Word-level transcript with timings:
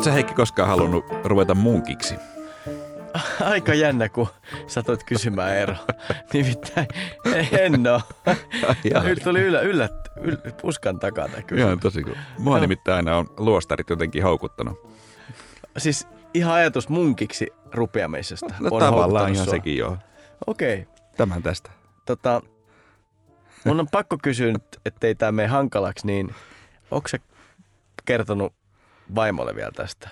Oletko 0.00 0.10
sä 0.10 0.14
Heikki 0.14 0.34
koskaan 0.34 0.68
halunnut 0.68 1.04
ruveta 1.24 1.54
munkiksi? 1.54 2.14
Aika 3.40 3.74
jännä, 3.74 4.08
kun 4.08 4.28
satoit 4.66 5.04
kysymään 5.04 5.56
ero. 5.56 5.74
Nimittäin 6.32 6.86
en 7.58 7.86
oo. 7.86 8.00
Nyt 9.04 9.22
tuli 9.24 9.40
yllä, 9.40 9.60
yllä, 9.60 9.88
yllä, 10.20 10.38
puskan 10.62 10.98
takaa 10.98 11.28
tämä 11.28 11.42
kysymys. 11.42 11.66
Ihan 11.66 11.80
tosi 11.80 12.02
kun. 12.02 12.16
Mua 12.38 12.54
no. 12.54 12.60
nimittäin 12.60 12.96
aina 12.96 13.16
on 13.16 13.34
luostarit 13.36 13.90
jotenkin 13.90 14.22
houkuttanut. 14.22 14.90
Siis 15.78 16.08
ihan 16.34 16.54
ajatus 16.54 16.88
munkiksi 16.88 17.46
rupeamisesta 17.72 18.54
No 18.60 18.68
on 18.70 18.80
tavallaan 18.80 19.32
ihan 19.32 19.44
sua. 19.44 19.54
sekin 19.54 19.76
joo. 19.76 19.98
Okei. 20.46 20.80
Okay. 20.80 20.94
Tämän 21.16 21.42
tästä. 21.42 21.70
Tota, 22.06 22.42
mun 23.64 23.80
on 23.80 23.88
pakko 23.92 24.18
kysyä 24.22 24.52
nyt, 24.52 24.64
ettei 24.84 25.14
tämä 25.14 25.32
mene 25.32 25.48
hankalaksi, 25.48 26.06
niin 26.06 26.34
onko 26.90 27.08
se 27.08 27.18
kertonut 28.04 28.59
vaimolle 29.14 29.54
vielä 29.54 29.70
tästä? 29.76 30.08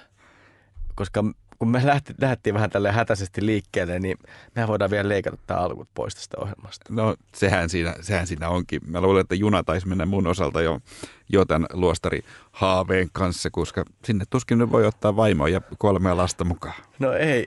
Koska 0.95 1.25
kun 1.59 1.71
me 1.71 1.87
lähti, 1.87 2.15
lähdettiin 2.21 2.55
vähän 2.55 2.71
tälle 2.71 2.93
hätäisesti 2.93 3.47
liikkeelle, 3.47 3.99
niin 3.99 4.19
me 4.55 4.69
voidaan 4.69 4.91
vielä 4.91 5.09
leikata 5.09 5.37
tämä 5.47 5.61
alkut 5.61 5.89
pois 5.95 6.15
tästä 6.15 6.37
ohjelmasta. 6.41 6.87
No 6.89 7.17
sehän 7.35 7.69
siinä, 7.69 7.95
sehän 8.01 8.27
siinä 8.27 8.49
onkin. 8.49 8.81
Mä 8.87 9.01
luulen, 9.01 9.21
että 9.21 9.35
juna 9.35 9.65
taisi 9.65 9.89
mennä 9.89 10.07
mun 10.07 10.27
osalta 10.27 10.63
jo, 10.63 10.81
jo 11.29 11.45
tämän 11.45 11.67
luostari 11.73 12.23
haaveen 12.53 13.09
kanssa, 13.13 13.51
koska 13.51 13.85
sinne 14.05 14.25
tuskin 14.31 14.59
nyt 14.59 14.73
voi 14.73 14.87
ottaa 14.87 15.17
vaimoa 15.17 15.49
ja 15.49 15.61
kolmea 15.79 16.17
lasta 16.17 16.45
mukaan. 16.45 16.75
No 16.99 17.13
ei, 17.13 17.47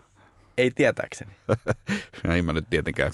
ei 0.57 0.71
tietääkseni. 0.71 1.31
Ja 2.23 2.35
en 2.35 2.45
mä 2.45 2.53
nyt 2.53 2.69
tietenkään 2.69 3.11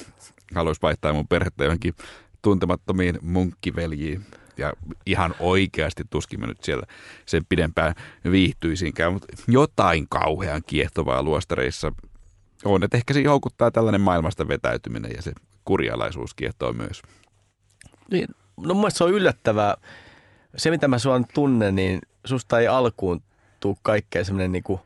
haluaisi 0.56 0.82
vaihtaa 0.82 1.14
mun 1.14 1.28
perhettä 1.28 1.64
johonkin 1.64 1.94
tuntemattomiin 2.42 3.20
munkkiveljiin. 3.22 4.26
Ja 4.58 4.74
ihan 5.06 5.36
oikeasti 5.40 6.04
tuskin 6.10 6.40
mä 6.40 6.48
nyt 6.48 6.64
siellä 6.64 6.84
sen 7.26 7.46
pidempään 7.50 7.96
viihtyisinkään, 8.32 9.14
mutta 9.14 9.28
jotain 9.48 10.08
kauhean 10.10 10.62
kiehtovaa 10.68 11.24
luostareissa 11.24 11.92
on. 12.66 12.84
Että 12.84 12.98
ehkä 12.98 13.14
se 13.14 13.24
houkuttaa 13.24 13.72
tällainen 13.72 14.02
maailmasta 14.02 14.48
vetäytyminen 14.48 15.12
ja 15.16 15.22
se 15.22 15.32
kurjalaisuus 15.66 16.34
kiehtoo 16.34 16.74
myös. 16.74 17.02
Niin, 18.12 18.28
no 18.58 18.74
mun 18.74 18.92
se 18.92 19.04
on 19.04 19.12
yllättävää. 19.12 19.78
Se, 20.58 20.70
mitä 20.70 20.88
mä 20.88 21.00
sua 21.00 21.20
nyt 21.20 21.28
tunnen, 21.34 21.76
niin 21.76 22.02
susta 22.26 22.60
ei 22.60 22.68
alkuun 22.68 23.22
tuu 23.60 23.78
kaikkea 23.82 24.24
semmoinen 24.24 24.52
niinku 24.52 24.82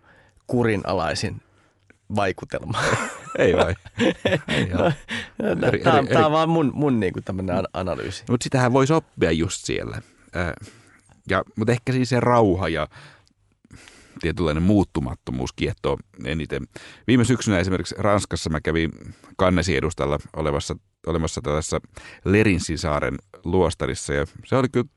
kurinalaisin 0.48 1.42
vaikutelma. 2.16 2.80
Ei 3.38 3.54
vai? 3.54 3.76
Ei 4.48 4.64
ihan. 4.64 4.94
Eri- 5.68 5.80
Tämä 5.80 5.98
on, 5.98 6.06
eri- 6.06 6.14
tää 6.14 6.26
on 6.26 6.32
vaan 6.32 6.50
mun, 6.50 6.72
mun 6.74 7.00
niinku 7.00 7.22
tämmöinen 7.22 7.56
an- 7.58 7.68
analyysi. 7.74 8.24
Mutta 8.30 8.44
sitähän 8.44 8.74
voisi 8.74 8.94
oppia 8.94 9.32
just 9.32 9.66
siellä. 9.66 10.02
Ää, 10.34 10.54
ja, 11.30 11.44
mutta 11.56 11.72
ehkä 11.72 11.94
siis 11.94 12.10
se 12.10 12.20
rauha 12.20 12.70
ja 12.70 12.88
tietynlainen 14.22 14.64
muuttumattomuus 14.64 15.54
kiehtoo 15.54 15.98
eniten. 16.26 16.68
Viime 17.08 17.24
syksynä 17.26 17.60
esimerkiksi 17.60 17.96
Ranskassa 17.98 18.50
mä 18.50 18.62
kävin 18.62 18.92
Kannesi 19.38 19.78
edustalla 19.78 20.20
olevassa, 20.36 20.76
olemassa 21.08 21.42
tällaisessa 21.42 21.82
Lerinsisaaren 22.26 23.16
luostarissa 23.44 24.14
ja 24.14 24.26
se 24.46 24.56
oli 24.56 24.70
kyllä 24.70 24.88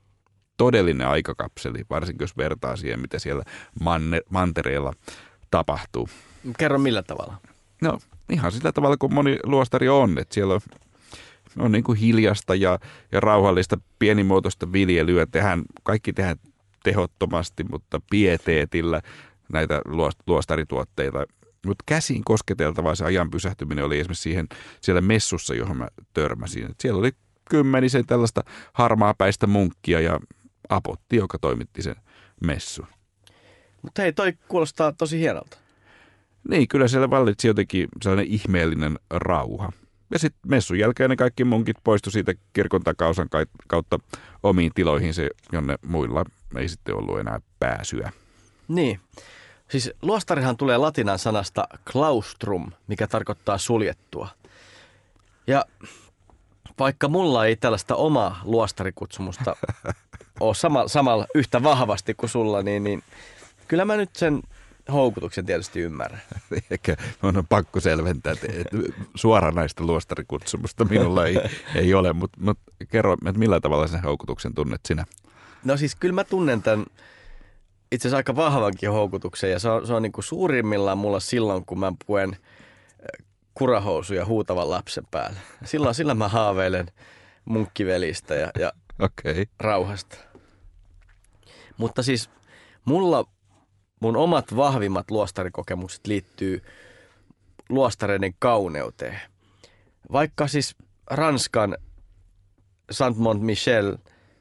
todellinen 0.57 1.09
aikakapseli, 1.09 1.85
varsinkin 1.91 2.25
jos 2.25 2.37
vertaa 2.37 2.77
siihen, 2.77 3.01
mitä 3.01 3.19
siellä 3.19 3.43
manne, 3.81 4.21
mantereella 4.31 4.93
tapahtuu. 5.51 6.09
Kerro 6.59 6.79
millä 6.79 7.03
tavalla. 7.03 7.37
No 7.83 7.99
ihan 8.31 8.53
sillä 8.53 8.73
tavalla 8.73 8.97
kuin 8.97 9.15
moni 9.15 9.39
luostari 9.45 9.89
on, 9.89 10.19
että 10.19 10.35
siellä 10.35 10.55
on, 10.55 10.61
on 11.59 11.73
niin 11.73 11.85
kuin 11.85 11.99
hiljasta 11.99 12.55
ja, 12.55 12.79
ja 13.13 13.21
rauhallista 13.21 13.79
pienimuotoista 13.99 14.73
viljelyä. 14.73 15.27
Tehdään, 15.27 15.63
kaikki 15.83 16.13
tehdään 16.13 16.37
tehottomasti, 16.85 17.65
mutta 17.65 18.01
pieteetillä 18.11 19.01
näitä 19.53 19.83
luost- 19.89 20.23
luostarituotteita. 20.27 21.27
Mutta 21.67 21.85
käsiin 21.87 22.25
kosketeltavaa 22.25 22.95
se 22.95 23.05
ajan 23.05 23.31
pysähtyminen 23.31 23.85
oli 23.85 24.01
esimerkiksi 24.01 24.23
siihen 24.23 24.47
siellä 24.81 25.01
messussa, 25.01 25.55
johon 25.55 25.77
mä 25.77 25.89
törmäsin. 26.13 26.71
Et 26.71 26.81
siellä 26.81 26.99
oli 26.99 27.13
kymmenisen 27.51 28.07
tällaista 28.07 28.45
harmaapäistä 28.73 29.47
munkkia 29.47 30.01
ja 30.01 30.21
apotti, 30.69 31.17
joka 31.17 31.39
toimitti 31.39 31.83
sen 31.83 31.97
messun. 32.47 32.87
Mutta 33.83 34.03
hei, 34.03 34.13
toi 34.13 34.33
kuulostaa 34.49 34.93
tosi 34.93 35.19
hienolta. 35.19 35.64
Niin, 36.49 36.69
kyllä 36.69 36.89
siellä 36.89 37.11
vallitsi 37.11 37.49
jotenkin 37.49 37.89
sellainen 38.03 38.33
ihmeellinen 38.33 38.99
rauha. 39.11 39.73
Ja 40.11 40.19
sitten 40.19 40.51
messun 40.51 40.79
jälkeen 40.79 41.11
ne 41.11 41.17
kaikki 41.17 41.45
munkit 41.45 41.77
poistu 41.85 42.11
siitä 42.11 42.33
kirkon 42.53 42.83
takausan 42.83 43.29
kautta 43.67 43.99
omiin 44.43 44.73
tiloihinsa, 44.75 45.23
jonne 45.53 45.77
muilla 45.87 46.25
ei 46.57 46.69
sitten 46.69 46.95
ollut 46.95 47.19
enää 47.19 47.41
pääsyä. 47.59 48.13
Niin. 48.69 49.01
Siis 49.71 49.93
luostarihan 50.03 50.57
tulee 50.57 50.77
latinan 50.77 51.19
sanasta 51.19 51.69
claustrum, 51.93 52.73
mikä 52.87 53.07
tarkoittaa 53.07 53.59
suljettua. 53.59 54.29
Ja 55.47 55.65
vaikka 56.79 57.09
mulla 57.09 57.47
ei 57.47 57.57
tällaista 57.57 57.95
omaa 57.95 58.41
luostarikutsumusta 58.45 59.57
ole 60.41 60.55
sama, 60.55 60.89
samalla 60.89 61.27
yhtä 61.35 61.63
vahvasti 61.63 62.15
kuin 62.15 62.31
sulla, 62.31 62.63
niin, 62.63 62.85
niin 62.85 63.03
kyllä 63.69 63.85
mä 63.85 63.97
nyt 63.97 64.17
sen 64.17 64.43
houkutuksen 64.93 65.47
tietysti 65.47 65.81
ymmärrän. 65.81 66.23
Ehkä 66.71 66.97
on 67.23 67.47
pakko 67.49 67.81
selventää, 67.81 68.33
että 68.33 68.47
suoranaista 69.15 69.85
luostarikutsumusta 69.85 70.85
minulla 70.85 71.27
ei, 71.27 71.37
ei 71.75 71.95
ole, 71.95 72.13
mutta 72.13 72.39
mut 72.41 72.59
kerro, 72.91 73.13
että 73.13 73.39
millä 73.39 73.61
tavalla 73.61 73.87
sen 73.87 74.03
houkutuksen 74.03 74.55
tunnet 74.55 74.81
sinä? 74.87 75.05
No 75.65 75.77
siis 75.77 75.95
kyllä 75.95 76.15
mä 76.15 76.25
tunnen 76.25 76.63
tämän 76.63 76.87
itse 77.93 78.09
asiassa 78.09 78.17
aika 78.17 78.37
vahvankin 78.37 78.91
houkutuksen 78.91 79.51
ja 79.51 79.59
se 79.59 79.69
on, 79.69 79.87
se 79.87 79.95
on 79.95 80.03
niin 80.03 80.13
kuin 80.13 80.25
suurimmillaan 80.25 80.99
mulla 80.99 81.21
silloin, 81.21 81.65
kun 81.67 81.79
mä 81.79 81.93
puen 82.07 82.31
äh, 82.31 83.27
kurahousuja 83.55 84.27
huutavan 84.27 84.71
lapsen 84.71 85.05
päälle. 85.11 85.39
Silloin, 85.65 85.95
silloin 85.95 86.19
mä 86.19 86.29
haaveilen 86.29 86.87
munkkivelistä 87.45 88.35
ja, 88.35 88.51
ja. 88.59 88.73
Okay. 88.99 89.45
rauhasta. 89.61 90.17
Mutta 91.77 92.03
siis 92.03 92.31
mulla 92.85 93.27
mun 94.05 94.17
omat 94.17 94.57
vahvimmat 94.57 95.11
luostarikokemukset 95.11 96.07
liittyy 96.07 96.63
luostareiden 97.69 98.35
kauneuteen. 98.39 99.21
Vaikka 100.13 100.49
siis 100.49 100.77
Ranskan 101.11 101.77
Saint-Mont-Michel, 102.91 103.99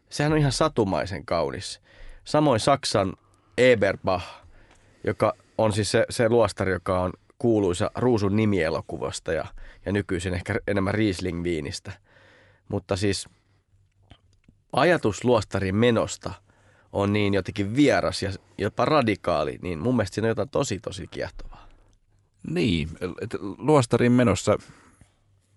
sehän 0.09 0.31
on 0.31 0.37
ihan 0.37 0.51
satumaisen 0.51 1.25
kaunis. 1.25 1.81
Samoin 2.23 2.59
Saksan 2.59 3.13
Eberbach, 3.57 4.25
joka 5.03 5.33
on 5.57 5.73
siis 5.73 5.91
se, 5.91 6.05
se 6.09 6.29
luostari, 6.29 6.71
joka 6.71 7.01
on 7.01 7.13
kuuluisa 7.39 7.91
Ruusun 7.95 8.35
nimielokuvasta 8.35 9.33
ja, 9.33 9.45
ja 9.85 9.91
nykyisin 9.91 10.33
ehkä 10.33 10.55
enemmän 10.67 10.93
Riesling-viinistä. 10.93 11.91
Mutta 12.69 12.95
siis 12.95 13.29
ajatus 14.73 15.23
luostarin 15.23 15.75
menosta 15.75 16.33
on 16.93 17.13
niin 17.13 17.33
jotenkin 17.33 17.75
vieras 17.75 18.23
ja 18.23 18.31
jopa 18.57 18.85
radikaali, 18.85 19.59
niin 19.61 19.79
mun 19.79 19.95
mielestä 19.95 20.15
siinä 20.15 20.25
on 20.25 20.29
jotain 20.29 20.49
tosi 20.49 20.79
tosi 20.79 21.07
kiehtovaa. 21.07 21.67
Niin, 22.49 22.89
että 23.21 23.37
luostarin 23.57 24.11
menossa, 24.11 24.51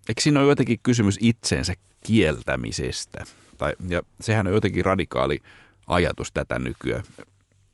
eikö 0.09 0.21
siinä 0.21 0.39
ole 0.39 0.49
jotenkin 0.49 0.79
kysymys 0.83 1.17
itsensä 1.21 1.73
kieltämisestä? 2.05 3.25
Tai, 3.57 3.73
ja 3.89 4.01
sehän 4.21 4.47
on 4.47 4.53
jotenkin 4.53 4.85
radikaali 4.85 5.39
ajatus 5.87 6.31
tätä 6.31 6.59
nykyään. 6.59 7.03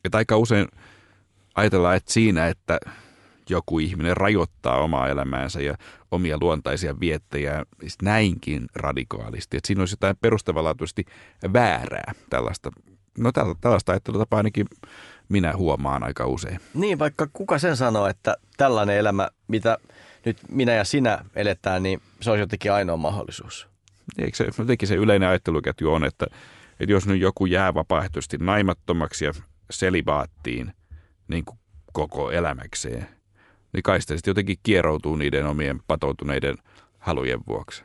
Että 0.05 0.17
aika 0.17 0.37
usein 0.37 0.67
ajatellaan, 1.55 1.95
että 1.95 2.13
siinä, 2.13 2.47
että 2.47 2.79
joku 3.49 3.79
ihminen 3.79 4.17
rajoittaa 4.17 4.77
omaa 4.81 5.07
elämäänsä 5.07 5.61
ja 5.61 5.77
omia 6.11 6.37
luontaisia 6.41 6.99
viettejä 6.99 7.65
siis 7.79 7.97
näinkin 8.01 8.65
radikaalisti. 8.75 9.57
Että 9.57 9.67
siinä 9.67 9.81
olisi 9.81 9.93
jotain 9.93 10.15
perustavanlaatuisesti 10.21 11.05
väärää 11.53 12.13
tällaista. 12.29 12.71
No 13.17 13.31
tällaista 13.61 13.91
ajattelutapaa 13.91 14.37
ainakin 14.37 14.67
minä 15.29 15.55
huomaan 15.57 16.03
aika 16.03 16.27
usein. 16.27 16.59
Niin, 16.73 16.99
vaikka 16.99 17.27
kuka 17.33 17.59
sen 17.59 17.77
sanoo, 17.77 18.07
että 18.07 18.37
tällainen 18.57 18.97
elämä, 18.97 19.29
mitä 19.47 19.77
nyt 20.25 20.37
minä 20.49 20.71
ja 20.71 20.83
sinä 20.83 21.25
eletään, 21.35 21.83
niin 21.83 22.01
se 22.21 22.29
olisi 22.29 22.41
jotenkin 22.41 22.71
ainoa 22.71 22.97
mahdollisuus. 22.97 23.67
Eikö 24.17 24.37
se, 24.37 24.47
jotenkin 24.57 24.87
se 24.87 24.95
yleinen 24.95 25.29
ajatteluketju 25.29 25.93
on, 25.93 26.03
että, 26.05 26.25
että 26.79 26.91
jos 26.91 27.07
nyt 27.07 27.21
joku 27.21 27.45
jää 27.45 27.73
vapaaehtoisesti 27.73 28.37
naimattomaksi 28.37 29.25
ja 29.25 29.33
selibaattiin 29.71 30.73
niin 31.27 31.45
kuin 31.45 31.59
koko 31.93 32.31
elämäkseen, 32.31 33.07
niin 33.73 33.83
kai 33.83 34.01
sitten 34.01 34.19
jotenkin 34.27 34.57
kieroutuu 34.63 35.15
niiden 35.15 35.45
omien 35.45 35.79
patoutuneiden 35.87 36.57
halujen 36.99 37.39
vuoksi. 37.47 37.83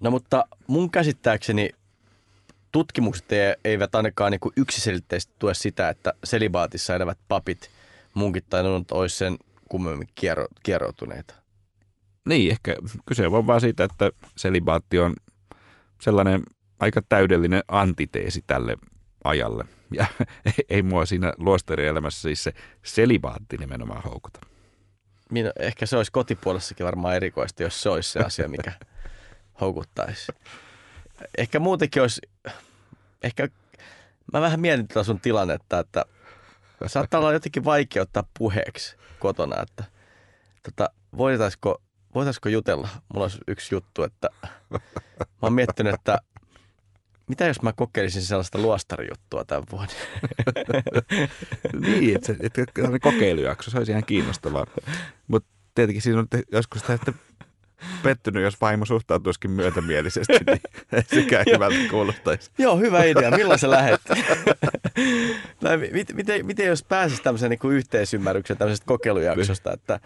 No 0.00 0.10
mutta 0.10 0.44
mun 0.66 0.90
käsittääkseni 0.90 1.70
tutkimukset 2.76 3.32
ei- 3.32 3.54
eivät 3.64 3.94
ainakaan 3.94 4.32
niin 4.32 4.52
yksiselitteisesti 4.56 5.34
tue 5.38 5.54
sitä, 5.54 5.88
että 5.88 6.12
selibaatissa 6.24 6.94
elävät 6.94 7.18
papit, 7.28 7.70
munkit 8.14 8.44
tai 8.50 8.62
nunut 8.62 8.92
olisi 8.92 9.16
sen 9.16 9.36
kummemmin 9.68 10.08
kiero, 10.14 10.46
kieroutuneita. 10.62 11.34
Niin, 12.28 12.50
ehkä 12.50 12.76
kyse 13.06 13.26
on 13.26 13.46
vaan 13.46 13.60
siitä, 13.60 13.84
että 13.84 14.10
selibaatti 14.36 14.98
on 14.98 15.14
sellainen 16.00 16.42
aika 16.80 17.02
täydellinen 17.02 17.62
antiteesi 17.68 18.44
tälle 18.46 18.76
ajalle. 19.24 19.64
Ja 19.92 20.06
ei 20.68 20.82
mua 20.82 21.06
siinä 21.06 21.32
luostarielämässä 21.38 22.20
siis 22.20 22.44
se 22.44 22.52
selibaatti 22.84 23.56
nimenomaan 23.56 24.02
houkuta. 24.02 24.40
Minä, 25.30 25.52
ehkä 25.58 25.86
se 25.86 25.96
olisi 25.96 26.12
kotipuolessakin 26.12 26.86
varmaan 26.86 27.16
erikoista, 27.16 27.62
jos 27.62 27.82
se 27.82 27.88
olisi 27.88 28.12
se 28.12 28.20
asia, 28.20 28.48
mikä 28.48 28.72
houkuttaisi. 29.60 30.32
Ehkä 31.38 31.58
muutenkin 31.58 32.02
olisi, 32.02 32.20
ehkä 33.26 33.48
mä 34.32 34.40
vähän 34.40 34.60
mietin 34.60 34.88
tätä 34.88 35.02
sun 35.04 35.20
tilannetta, 35.20 35.78
että 35.78 36.04
saattaa 36.86 37.20
olla 37.20 37.32
jotenkin 37.32 37.64
vaikea 37.64 38.02
ottaa 38.02 38.28
puheeksi 38.38 38.96
kotona, 39.18 39.62
että 39.62 39.84
tota, 40.62 40.90
voitaisiko, 41.16 41.82
voitaisiko 42.14 42.48
jutella. 42.48 42.88
Mulla 43.12 43.24
olisi 43.24 43.38
yksi 43.48 43.74
juttu, 43.74 44.02
että 44.02 44.28
mä 44.70 44.78
oon 45.42 45.52
miettinyt, 45.52 45.94
että 45.94 46.18
mitä 47.28 47.46
jos 47.46 47.62
mä 47.62 47.72
kokeilisin 47.72 48.22
sellaista 48.22 48.58
luostarijuttua 48.58 49.44
tämän 49.44 49.64
vuoden? 49.72 49.96
niin, 51.86 52.16
että, 52.16 52.32
että, 52.40 52.62
että 52.62 52.98
kokeilujakso, 53.02 53.70
se 53.70 53.78
olisi 53.78 53.92
ihan 53.92 54.04
kiinnostavaa. 54.04 54.66
Mutta 55.28 55.48
tietenkin 55.74 56.02
siinä 56.02 56.18
on 56.18 56.28
joskus 56.52 56.90
että 56.90 57.12
pettynyt, 58.02 58.42
jos 58.42 58.60
vaimo 58.60 58.84
suhtautuisikin 58.84 59.50
myötämielisesti, 59.50 60.32
niin 60.46 60.60
ei 60.92 61.02
sekään 61.02 61.44
hyvältä 61.52 61.78
kuulostaisi. 61.90 62.50
Joo, 62.58 62.76
hyvä 62.76 63.04
idea. 63.04 63.30
Milloin 63.30 63.58
se 63.58 63.70
lähet? 63.70 64.00
miten, 65.92 66.16
miten, 66.16 66.46
miten 66.46 66.66
jos 66.66 66.84
pääsisi 66.84 67.22
tämmöiseen 67.22 67.50
niin 67.50 67.72
yhteisymmärrykseen 67.72 68.58
tämmöisestä 68.58 68.86
kokeilujaksosta, 68.86 69.72
että 69.72 70.00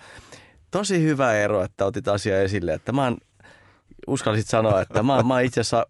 tosi 0.70 1.02
hyvä 1.02 1.34
ero, 1.34 1.62
että 1.62 1.86
otit 1.86 2.08
asia 2.08 2.42
esille, 2.42 2.72
että 2.72 2.92
mä 2.92 3.04
oon, 3.04 3.16
uskallisit 4.06 4.48
sanoa, 4.48 4.80
että 4.80 5.02
mä, 5.02 5.22
mä 5.22 5.34
oon 5.34 5.42
itse 5.42 5.60
asiassa 5.60 5.86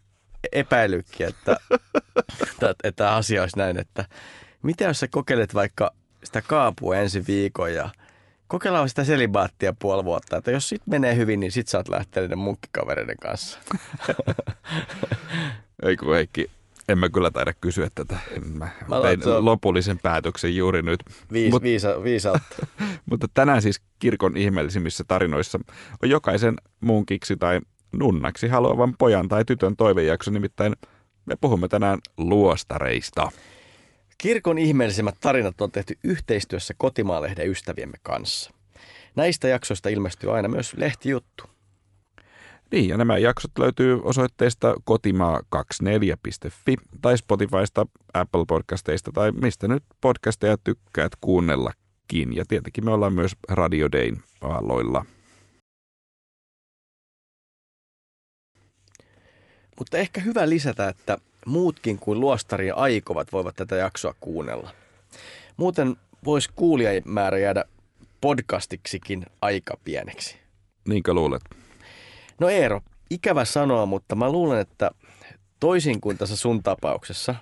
epäilykin, 0.53 1.27
että, 1.27 1.57
että, 2.43 2.75
että 2.85 3.15
asia 3.15 3.43
olisi 3.43 3.59
näin, 3.59 3.79
että 3.79 4.05
mitä 4.63 4.85
jos 4.85 5.01
sä 5.01 5.09
kokeilet 5.09 5.55
vaikka 5.55 5.91
sitä 6.25 6.43
kaapua 6.43 6.97
ensi 6.97 7.25
viikon 7.27 7.75
ja 7.75 7.91
kokeillaan 8.51 8.89
sitä 8.89 9.05
selibaattia 9.05 9.75
puoli 9.79 10.05
vuotta, 10.05 10.37
että 10.37 10.51
jos 10.51 10.69
sit 10.69 10.83
menee 10.87 11.17
hyvin, 11.17 11.41
niin 11.41 11.53
sit 11.53 11.69
saat 11.69 11.89
lähteä 11.89 12.23
niiden 12.23 12.39
munkkikavereiden 12.39 13.17
kanssa. 13.23 13.59
Ei 15.87 15.97
kun 15.97 16.15
Heikki, 16.15 16.51
en 16.89 16.99
mä 16.99 17.09
kyllä 17.09 17.31
taida 17.31 17.53
kysyä 17.61 17.89
tätä. 17.95 18.19
Mä, 18.53 18.69
mä 18.89 19.01
tein 19.01 19.29
on... 19.29 19.45
lopullisen 19.45 19.99
päätöksen 19.99 20.57
juuri 20.57 20.83
nyt. 20.83 21.01
Viis, 21.33 21.53
Mut, 21.53 21.63
viisa, 21.63 22.03
viisautta. 22.05 22.67
mutta 23.11 23.27
tänään 23.35 23.63
siis 23.63 23.81
kirkon 23.99 24.37
ihmeellisimmissä 24.37 25.05
tarinoissa 25.09 25.59
on 26.03 26.11
jokaisen 26.11 26.55
munkiksi 26.81 27.37
tai 27.37 27.61
nunnaksi 27.93 28.49
haluavan 28.49 28.95
pojan 28.99 29.29
tai 29.29 29.45
tytön 29.45 29.77
toivejakso, 29.77 30.31
nimittäin 30.31 30.77
me 31.27 31.37
puhumme 31.41 31.69
tänään 31.69 31.99
luostareista. 32.17 33.31
Kirkon 34.21 34.59
ihmeellisimmät 34.59 35.15
tarinat 35.21 35.61
on 35.61 35.73
tehty 35.73 35.99
yhteistyössä 36.05 36.75
kotimaalehden 36.79 37.51
ystäviemme 37.51 37.97
kanssa. 38.03 38.51
Näistä 39.17 39.49
jaksoista 39.49 39.89
ilmestyy 39.89 40.37
aina 40.37 40.49
myös 40.49 40.75
lehtijuttu. 40.77 41.45
Niin, 42.73 42.89
ja 42.89 42.97
nämä 42.97 43.19
jaksot 43.19 43.51
löytyy 43.59 44.01
osoitteesta 44.03 44.75
kotimaa24.fi 44.75 46.77
tai 47.03 47.19
Spotifysta, 47.19 47.87
Apple 48.15 48.45
Podcasteista 48.49 49.13
tai 49.13 49.33
mistä 49.33 49.69
nyt 49.69 49.85
podcasteja 50.01 50.57
tykkäät 50.65 51.13
kuunnellakin. 51.21 52.37
Ja 52.37 52.45
tietenkin 52.49 52.85
me 52.85 52.91
ollaan 52.91 53.13
myös 53.13 53.33
Radio 53.49 53.89
Dayn 53.93 54.23
aloilla. 54.41 55.05
Mutta 59.79 59.99
ehkä 59.99 60.21
hyvä 60.21 60.49
lisätä, 60.49 60.89
että 60.89 61.19
muutkin 61.51 61.99
kuin 61.99 62.21
luostari 62.21 62.71
aikovat 62.71 63.33
voivat 63.33 63.57
tätä 63.57 63.77
jaksoa 63.77 64.15
kuunnella. 64.21 64.71
Muuten 65.57 65.97
voisi 66.25 66.51
kuulijamäärä 66.57 67.39
jäädä 67.39 67.65
podcastiksikin 68.21 69.27
aika 69.43 69.77
pieneksi. 69.85 70.37
Niinkö 70.89 71.15
luulet? 71.15 71.43
No 72.41 72.49
Eero, 72.49 72.81
ikävä 73.11 73.45
sanoa, 73.45 73.87
mutta 73.87 74.15
mä 74.15 74.33
luulen, 74.33 74.61
että 74.61 74.91
toisin 75.61 76.01
kuin 76.01 76.19
tässä 76.19 76.37
sun 76.37 76.63
tapauksessa, 76.63 77.35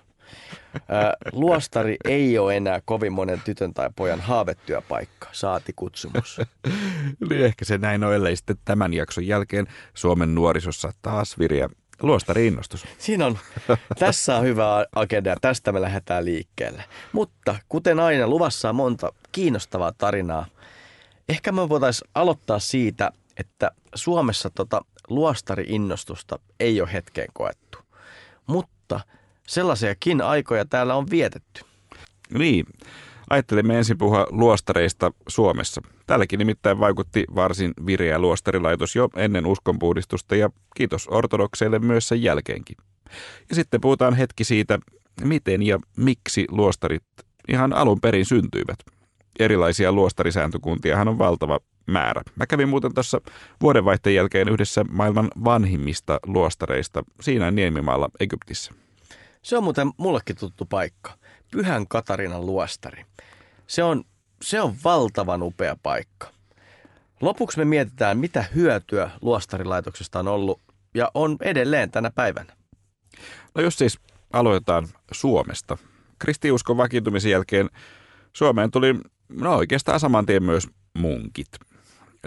ää, 0.88 1.14
luostari 1.32 1.96
ei 2.04 2.38
ole 2.38 2.56
enää 2.56 2.80
kovin 2.84 3.12
monen 3.12 3.40
tytön 3.44 3.74
tai 3.74 3.90
pojan 3.96 4.20
haavetyöpaikka, 4.20 5.28
saati 5.32 5.72
kutsumus. 5.76 6.40
niin 7.30 7.44
ehkä 7.44 7.64
se 7.64 7.78
näin 7.78 8.04
on, 8.04 8.14
ellei 8.14 8.36
sitten 8.36 8.56
tämän 8.64 8.94
jakson 8.94 9.26
jälkeen 9.26 9.66
Suomen 9.94 10.34
nuorisossa 10.34 10.92
taas 11.02 11.38
viriä 11.38 11.68
Luostari 12.02 12.46
innostus. 12.46 12.86
Siinä 12.98 13.26
on, 13.26 13.38
tässä 13.98 14.36
on 14.36 14.44
hyvä 14.44 14.86
agenda 14.94 15.30
ja 15.30 15.36
tästä 15.40 15.72
me 15.72 15.80
lähdetään 15.80 16.24
liikkeelle. 16.24 16.84
Mutta 17.12 17.56
kuten 17.68 18.00
aina, 18.00 18.28
luvassa 18.28 18.68
on 18.68 18.76
monta 18.76 19.12
kiinnostavaa 19.32 19.92
tarinaa. 19.98 20.46
Ehkä 21.28 21.52
me 21.52 21.68
voitaisiin 21.68 22.10
aloittaa 22.14 22.58
siitä, 22.58 23.12
että 23.36 23.70
Suomessa 23.94 24.50
tota 24.50 24.84
luostari-innostusta 25.08 26.38
ei 26.60 26.80
ole 26.80 26.92
hetkeen 26.92 27.28
koettu. 27.32 27.78
Mutta 28.46 29.00
sellaisiakin 29.46 30.22
aikoja 30.22 30.64
täällä 30.64 30.94
on 30.94 31.10
vietetty. 31.10 31.64
Niin, 32.30 32.66
Ajattelimme 33.30 33.78
ensin 33.78 33.98
puhua 33.98 34.26
luostareista 34.30 35.12
Suomessa. 35.28 35.82
Tälläkin 36.06 36.38
nimittäin 36.38 36.80
vaikutti 36.80 37.24
varsin 37.34 37.72
vireä 37.86 38.18
luostarilaitos 38.18 38.96
jo 38.96 39.08
ennen 39.16 39.46
uskonpuhdistusta 39.46 40.36
ja 40.36 40.50
kiitos 40.76 41.08
ortodokseille 41.10 41.78
myös 41.78 42.08
sen 42.08 42.22
jälkeenkin. 42.22 42.76
Ja 43.48 43.54
sitten 43.54 43.80
puhutaan 43.80 44.14
hetki 44.14 44.44
siitä, 44.44 44.78
miten 45.24 45.62
ja 45.62 45.78
miksi 45.96 46.46
luostarit 46.50 47.04
ihan 47.48 47.72
alun 47.72 48.00
perin 48.00 48.26
syntyivät. 48.26 48.78
Erilaisia 49.38 49.92
luostarisääntökuntiahan 49.92 51.08
on 51.08 51.18
valtava 51.18 51.60
määrä. 51.86 52.22
Mä 52.36 52.46
kävin 52.46 52.68
muuten 52.68 52.94
tuossa 52.94 53.20
vuodenvaihteen 53.60 54.14
jälkeen 54.14 54.48
yhdessä 54.48 54.84
maailman 54.90 55.28
vanhimmista 55.44 56.20
luostareista 56.26 57.02
siinä 57.20 57.50
Niemimaalla 57.50 58.08
Egyptissä. 58.20 58.72
Se 59.42 59.56
on 59.56 59.64
muuten 59.64 59.90
mullekin 59.96 60.36
tuttu 60.36 60.64
paikka. 60.64 61.12
Pyhän 61.50 61.88
Katarinan 61.88 62.46
luostari. 62.46 63.04
Se 63.66 63.82
on, 63.82 64.04
se 64.42 64.60
on 64.60 64.74
valtavan 64.84 65.42
upea 65.42 65.76
paikka. 65.82 66.28
Lopuksi 67.20 67.58
me 67.58 67.64
mietitään, 67.64 68.18
mitä 68.18 68.44
hyötyä 68.54 69.10
luostarilaitoksesta 69.22 70.18
on 70.18 70.28
ollut 70.28 70.60
ja 70.94 71.10
on 71.14 71.36
edelleen 71.40 71.90
tänä 71.90 72.10
päivänä. 72.10 72.56
No 73.54 73.62
jos 73.62 73.78
siis 73.78 73.98
aloitetaan 74.32 74.88
Suomesta. 75.12 75.78
Kristiuskon 76.18 76.76
vakiintumisen 76.76 77.30
jälkeen 77.32 77.70
Suomeen 78.32 78.70
tuli 78.70 78.94
no 79.28 79.56
oikeastaan 79.56 80.00
saman 80.00 80.26
tien 80.26 80.42
myös 80.42 80.68
munkit. 80.98 81.48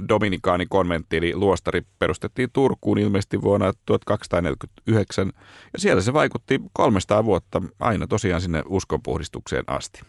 Dominikaanikonventti 0.10 1.17
eli 1.17 1.36
luostari 1.36 1.81
perustettiin 2.00 2.50
Turkuun 2.53 2.98
ilmeisesti 2.98 3.41
vuonna 3.41 3.74
1249 3.86 5.31
ja 5.74 5.79
siellä 5.79 6.01
se 6.01 6.13
vaikutti 6.13 6.62
300 6.74 7.25
vuotta 7.25 7.62
aina 7.79 8.07
tosiaan 8.07 8.41
sinne 8.41 8.63
uskonpuhdistukseen 8.65 9.63
asti. 9.67 10.01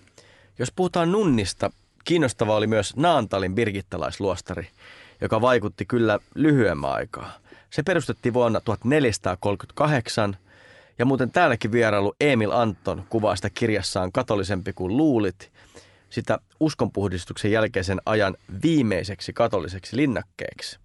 Jos 0.58 0.72
puhutaan 0.76 1.12
nunnista, 1.12 1.70
kiinnostava 2.04 2.56
oli 2.56 2.66
myös 2.66 2.96
Naantalin 2.96 3.54
birgittalaisluostari, 3.54 4.68
joka 5.20 5.40
vaikutti 5.40 5.84
kyllä 5.84 6.18
lyhyemmän 6.34 6.92
aikaa. 6.92 7.32
Se 7.70 7.82
perustettiin 7.82 8.34
vuonna 8.34 8.60
1438 8.60 10.36
ja 10.98 11.04
muuten 11.04 11.30
täälläkin 11.30 11.72
vierailu 11.72 12.14
Emil 12.20 12.52
Anton 12.52 13.04
kuvaa 13.08 13.36
sitä 13.36 13.50
kirjassaan 13.50 14.12
katolisempi 14.12 14.72
kuin 14.72 14.96
luulit, 14.96 15.52
sitä 16.12 16.38
uskonpuhdistuksen 16.60 17.52
jälkeisen 17.52 18.00
ajan 18.06 18.36
viimeiseksi 18.62 19.32
katoliseksi 19.32 19.96
linnakkeeksi. 19.96 20.78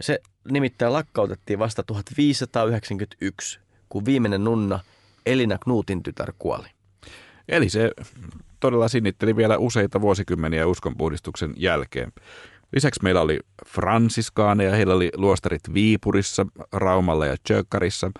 Se 0.00 0.20
nimittäin 0.50 0.92
lakkautettiin 0.92 1.58
vasta 1.58 1.82
1591, 1.82 3.60
kun 3.88 4.04
viimeinen 4.04 4.44
nunna 4.44 4.80
Elina 5.26 5.58
Knuutin 5.58 6.02
tytär 6.02 6.32
kuoli. 6.38 6.68
Eli 7.48 7.68
se 7.68 7.90
todella 8.60 8.88
sinnitteli 8.88 9.36
vielä 9.36 9.58
useita 9.58 10.00
vuosikymmeniä 10.00 10.66
uskonpuhdistuksen 10.66 11.54
jälkeen. 11.56 12.12
Lisäksi 12.72 13.00
meillä 13.02 13.20
oli 13.20 13.40
fransiskaaneja, 13.66 14.76
heillä 14.76 14.94
oli 14.94 15.10
luostarit 15.16 15.74
Viipurissa, 15.74 16.46
Raumalla 16.72 17.26
ja 17.26 17.36
Tjökkarissa. 17.44 18.10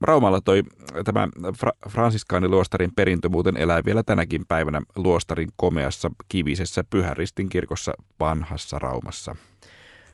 Raumalla 0.00 0.40
toi 0.40 0.62
tämä 1.04 1.28
fra- 1.36 1.90
fransiskaaniluostarin 1.90 2.94
perintö 2.96 3.28
muuten 3.28 3.56
elää 3.56 3.82
vielä 3.84 4.02
tänäkin 4.02 4.46
päivänä 4.48 4.82
luostarin 4.96 5.48
komeassa 5.56 6.10
kivisessä 6.28 6.84
Pyhäristin 6.90 7.48
kirkossa 7.48 7.92
vanhassa 8.20 8.78
Raumassa. 8.78 9.36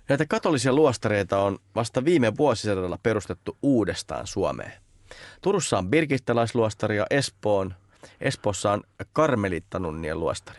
Näitä 0.09 0.27
katolisia 0.27 0.73
luostareita 0.73 1.39
on 1.39 1.59
vasta 1.75 2.05
viime 2.05 2.37
vuosisadalla 2.37 2.99
perustettu 3.03 3.59
uudestaan 3.63 4.27
Suomeen. 4.27 4.73
Turussa 5.43 5.79
on 5.79 5.91
Birgittalaisluostari 5.91 6.97
ja 6.97 7.07
Espoon 7.11 7.75
Espoossa 8.21 8.73
on 8.73 8.83
Karmelittanunnien 9.13 10.21
luostari. 10.21 10.59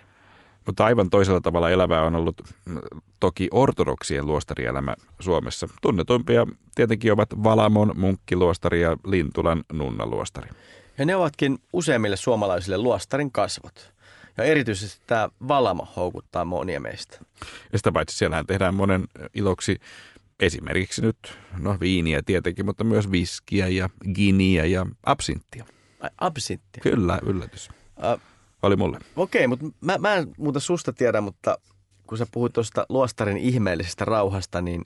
Mutta 0.65 0.85
aivan 0.85 1.09
toisella 1.09 1.41
tavalla 1.41 1.69
elävää 1.69 2.03
on 2.03 2.15
ollut 2.15 2.41
mm, 2.65 2.77
toki 3.19 3.47
ortodoksien 3.51 4.25
luostarielämä 4.25 4.95
Suomessa. 5.19 5.67
Tunnetuimpia 5.81 6.47
tietenkin 6.75 7.13
ovat 7.13 7.43
Valamon 7.43 7.93
munkkiluostari 7.95 8.81
ja 8.81 8.97
Lintulan 9.05 9.63
nunnaluostari. 9.73 10.49
Ja 10.97 11.05
ne 11.05 11.15
ovatkin 11.15 11.59
useimmille 11.73 12.17
suomalaisille 12.17 12.77
luostarin 12.77 13.31
kasvot. 13.31 13.93
Ja 14.37 14.43
erityisesti 14.43 15.03
tämä 15.07 15.29
Valamo 15.47 15.87
houkuttaa 15.95 16.45
monia 16.45 16.79
meistä. 16.79 17.19
Ja 17.71 17.77
sitä 17.79 17.91
paitsi 17.91 18.17
siellähän 18.17 18.45
tehdään 18.45 18.75
monen 18.75 19.07
iloksi 19.33 19.79
esimerkiksi 20.39 21.01
nyt, 21.01 21.17
no 21.57 21.77
viiniä 21.79 22.21
tietenkin, 22.25 22.65
mutta 22.65 22.83
myös 22.83 23.11
viskiä 23.11 23.67
ja 23.67 23.89
giniä 24.13 24.65
ja 24.65 24.85
absinttia. 25.05 25.65
Ai, 25.99 26.09
absintti. 26.17 26.79
Kyllä, 26.79 27.19
yllätys. 27.23 27.69
Äh, 28.03 28.19
Oli 28.61 28.75
mulle. 28.75 28.99
Okei, 29.15 29.47
mutta 29.47 29.65
mä, 29.81 29.97
mä 29.97 30.15
en 30.15 30.27
muuta 30.37 30.59
susta 30.59 30.93
tiedä, 30.93 31.21
mutta 31.21 31.57
kun 32.07 32.17
sä 32.17 32.27
puhuit 32.31 32.53
tuosta 32.53 32.85
luostarin 32.89 33.37
ihmeellisestä 33.37 34.05
rauhasta, 34.05 34.61
niin 34.61 34.81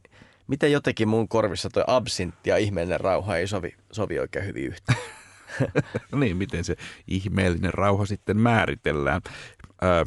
miten 0.48 0.72
jotenkin 0.72 1.08
mun 1.08 1.28
korvissa 1.28 1.70
toi 1.70 1.84
absintti 1.88 2.50
ja 2.50 2.58
ihmeellinen 2.58 3.00
rauha 3.00 3.38
ei 3.38 3.48
sovi, 3.48 3.76
sovi 3.92 4.20
oikein 4.20 4.46
hyvin 4.46 4.66
yhteen? 4.66 5.00
niin, 6.20 6.38
miten 6.38 6.64
se 6.64 6.76
ihmeellinen 7.08 7.74
rauha 7.74 8.06
sitten 8.06 8.38
määritellään. 8.38 9.22
Öö, 9.84 10.04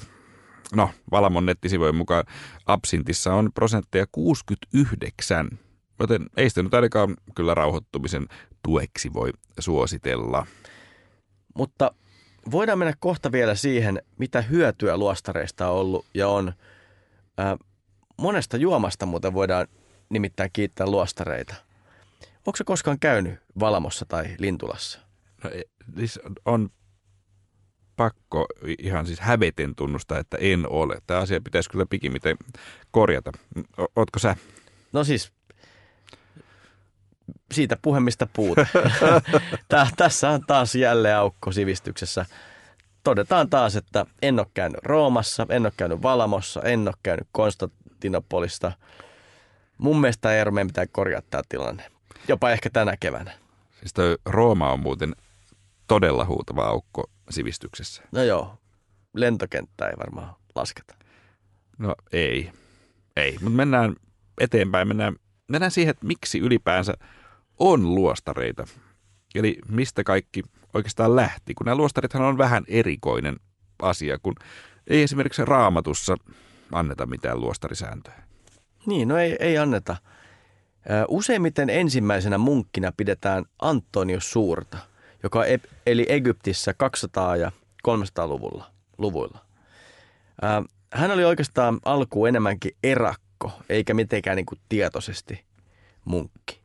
no, 0.75 0.90
Valamon 1.10 1.46
nettisivujen 1.46 1.96
mukaan 1.96 2.25
absintissa 2.66 3.34
on 3.34 3.50
prosentteja 3.54 4.06
69, 4.12 5.48
joten 6.00 6.26
ei 6.37 6.48
sitä 6.48 6.62
nyt 6.62 6.75
ainakaan 6.75 7.16
kyllä 7.34 7.54
rauhoittumisen 7.54 8.26
tueksi 8.62 9.12
voi 9.12 9.30
suositella. 9.58 10.46
Mutta 11.54 11.94
voidaan 12.50 12.78
mennä 12.78 12.95
kohta 12.99 13.33
vielä 13.33 13.55
siihen, 13.55 14.02
mitä 14.19 14.43
hyötyä 14.43 14.97
luostareista 14.97 15.69
on 15.71 15.76
ollut 15.76 16.07
ja 16.14 16.28
on. 16.28 16.52
Ää, 17.38 17.57
monesta 18.17 18.57
juomasta 18.57 19.07
muuten 19.07 19.35
voidaan 19.35 19.67
nimittäin 20.09 20.50
kiittää 20.52 20.87
luostareita. 20.87 21.55
Onko 22.47 22.57
se 22.57 22.64
koskaan 22.64 22.99
käynyt 22.99 23.38
Valamossa 23.61 24.05
tai 24.09 24.35
Lintulassa? 24.38 25.00
No, 25.45 25.50
e- 25.50 25.62
siis 25.97 26.21
on 26.45 26.71
pakko 27.97 28.47
ihan 28.78 29.07
siis 29.07 29.21
häveten 29.21 29.75
tunnustaa, 29.75 30.19
että 30.19 30.37
en 30.40 30.69
ole. 30.69 31.02
Tämä 31.07 31.21
asia 31.21 31.40
pitäisi 31.40 31.71
kyllä 31.71 31.87
pikimiten 31.90 32.37
korjata. 32.90 33.33
O- 33.81 33.87
Ootko 33.97 34.19
sä? 34.19 34.37
No 34.93 35.05
siis, 35.05 35.33
siitä 37.52 37.76
puhemista 37.83 38.28
puhuta. 38.33 38.67
Tää, 39.69 39.88
tässä 39.97 40.31
on 40.31 40.40
taas 40.47 40.75
jälleen 40.75 41.17
aukko 41.17 41.52
sivistyksessä. 41.52 42.26
Todetaan 43.05 43.50
taas, 43.50 43.76
että 43.76 44.07
en 44.23 44.38
ole 44.38 44.47
käynyt 44.55 44.81
Roomassa, 44.83 45.47
en 45.49 45.67
ole 45.67 45.73
käynyt 45.76 46.02
Valamossa, 46.02 46.62
en 46.62 46.88
ole 46.88 46.95
käynyt 47.02 47.28
Konstantinopolista. 47.33 48.73
Mun 49.78 50.00
mielestä 50.00 50.33
Eero, 50.33 50.52
meidän 50.52 50.67
pitää 50.67 50.87
korjata 50.87 51.26
tämä 51.31 51.43
tilanne. 51.49 51.90
Jopa 52.28 52.50
ehkä 52.50 52.71
tänä 52.71 52.97
keväänä. 53.00 53.33
Siis 53.78 53.93
toi 53.93 54.17
Rooma 54.26 54.73
on 54.73 54.81
muuten 54.81 55.17
todella 55.87 56.25
huutava 56.25 56.64
aukko 56.64 57.11
sivistyksessä. 57.31 58.02
No 58.12 58.23
joo, 58.23 58.59
lentokenttä 59.14 59.88
ei 59.88 59.97
varmaan 59.99 60.35
lasketa. 60.55 60.95
No 61.78 61.95
ei, 62.12 62.52
ei. 63.17 63.33
Mutta 63.33 63.57
mennään 63.57 63.97
eteenpäin. 64.40 64.88
Mennään, 64.88 65.17
mennään 65.49 65.71
siihen, 65.71 65.90
että 65.90 66.07
miksi 66.07 66.38
ylipäänsä 66.38 66.95
on 67.58 67.94
luostareita. 67.94 68.66
Eli 69.34 69.58
mistä 69.68 70.04
kaikki 70.04 70.42
oikeastaan 70.74 71.16
lähti, 71.16 71.54
kun 71.54 71.64
nämä 71.64 71.74
luostarithan 71.76 72.22
on 72.22 72.38
vähän 72.38 72.64
erikoinen 72.68 73.36
asia, 73.82 74.18
kun 74.22 74.34
ei 74.86 75.02
esimerkiksi 75.02 75.44
raamatussa 75.44 76.16
anneta 76.72 77.06
mitään 77.06 77.40
luostarisääntöjä. 77.40 78.22
Niin, 78.86 79.08
no 79.08 79.16
ei, 79.16 79.36
ei 79.40 79.58
anneta. 79.58 79.96
Useimmiten 81.08 81.70
ensimmäisenä 81.70 82.38
munkkina 82.38 82.92
pidetään 82.96 83.44
Antonius 83.58 84.30
Suurta, 84.30 84.78
joka 85.22 85.44
ep- 85.44 85.70
eli 85.86 86.06
Egyptissä 86.08 86.74
200- 87.34 87.36
ja 87.36 87.52
300-luvulla. 87.88 88.70
Luvuilla. 88.98 89.38
Hän 90.92 91.10
oli 91.10 91.24
oikeastaan 91.24 91.78
alkuun 91.84 92.28
enemmänkin 92.28 92.76
erakko, 92.82 93.52
eikä 93.68 93.94
mitenkään 93.94 94.36
niin 94.36 94.46
kuin 94.46 94.60
tietoisesti 94.68 95.44
munkki. 96.04 96.60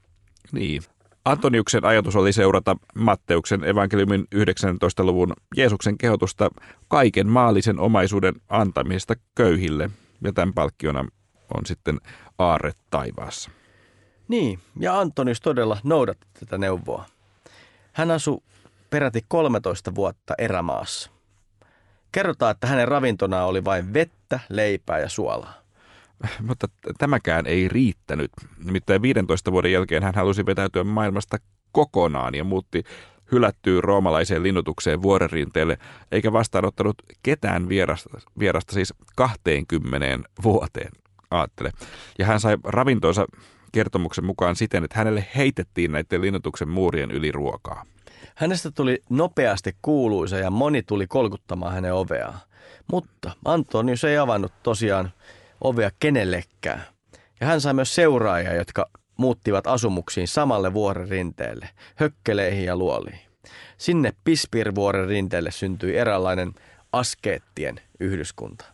Niin. 0.54 0.82
Antoniuksen 1.26 1.86
ajatus 1.86 2.16
oli 2.16 2.34
seurata 2.34 2.76
Matteuksen 2.96 3.64
evankeliumin 3.64 4.28
19-luvun 4.36 5.34
Jeesuksen 5.56 5.98
kehotusta 5.98 6.50
kaiken 6.88 7.28
maallisen 7.28 7.80
omaisuuden 7.80 8.34
antamisesta 8.50 9.16
köyhille, 9.36 9.90
ja 10.24 10.34
tämän 10.34 10.54
palkkiona 10.54 11.06
on 11.54 11.66
sitten 11.66 12.02
aarre 12.38 12.72
taivaassa. 12.90 13.52
Niin, 14.28 14.60
ja 14.80 15.00
Antonius 15.00 15.42
todella 15.42 15.78
noudatti 15.84 16.28
tätä 16.40 16.58
neuvoa. 16.58 17.06
Hän 17.94 18.12
asui 18.12 18.42
peräti 18.90 19.26
13 19.28 19.96
vuotta 19.96 20.34
erämaassa. 20.38 21.12
Kerrotaan, 22.12 22.52
että 22.52 22.68
hänen 22.68 22.88
ravintonaan 22.88 23.48
oli 23.48 23.66
vain 23.66 23.94
vettä, 23.94 24.40
leipää 24.50 25.00
ja 25.00 25.10
suolaa. 25.10 25.63
Mutta 26.48 26.68
tämäkään 26.98 27.48
ei 27.48 27.68
riittänyt. 27.68 28.32
Nimittäin 28.64 29.02
15 29.02 29.52
vuoden 29.52 29.72
jälkeen 29.72 30.04
hän 30.04 30.16
halusi 30.16 30.46
vetäytyä 30.46 30.84
maailmasta 30.84 31.38
kokonaan 31.72 32.36
ja 32.36 32.44
muutti 32.44 32.84
hylättyyn 33.32 33.84
roomalaiseen 33.84 34.44
linnutukseen 34.44 35.02
vuorenrinteelle, 35.02 35.78
eikä 36.12 36.34
vastaanottanut 36.34 36.96
ketään 37.24 37.70
vierasta, 37.70 38.10
vierasta 38.40 38.74
siis 38.74 38.94
20 39.16 40.30
vuoteen, 40.44 40.92
aattele. 41.32 41.72
Ja 42.20 42.26
hän 42.26 42.40
sai 42.40 42.58
ravintonsa 42.64 43.26
kertomuksen 43.72 44.26
mukaan 44.26 44.56
siten, 44.56 44.84
että 44.84 44.98
hänelle 44.98 45.28
heitettiin 45.36 45.92
näiden 45.92 46.22
linnutuksen 46.22 46.70
muurien 46.70 47.12
yli 47.12 47.32
ruokaa. 47.32 47.84
Hänestä 48.36 48.72
tuli 48.72 49.02
nopeasti 49.10 49.76
kuuluisa 49.82 50.38
ja 50.38 50.52
moni 50.52 50.84
tuli 50.84 51.08
kolkuttamaan 51.08 51.74
hänen 51.74 51.94
oveaan. 51.94 52.40
Mutta 52.92 53.32
Antonius 53.46 54.04
ei 54.04 54.18
avannut 54.18 54.54
tosiaan 54.64 55.12
ovea 55.64 55.92
kenellekään. 56.00 56.84
Ja 57.40 57.48
hän 57.48 57.62
sai 57.62 57.74
myös 57.74 57.96
seuraajia, 57.96 58.54
jotka 58.54 58.90
muuttivat 59.18 59.68
asumuksiin 59.68 60.28
samalle 60.28 60.74
vuoren 60.74 61.10
rinteelle, 61.10 61.70
hökkeleihin 61.96 62.66
ja 62.66 62.76
luoliin. 62.76 63.20
Sinne 63.78 64.14
Pispirvuoren 64.24 65.08
rinteelle 65.08 65.52
syntyi 65.52 65.98
eräänlainen 65.98 66.54
askeettien 66.92 67.76
yhdyskunta. 68.00 68.66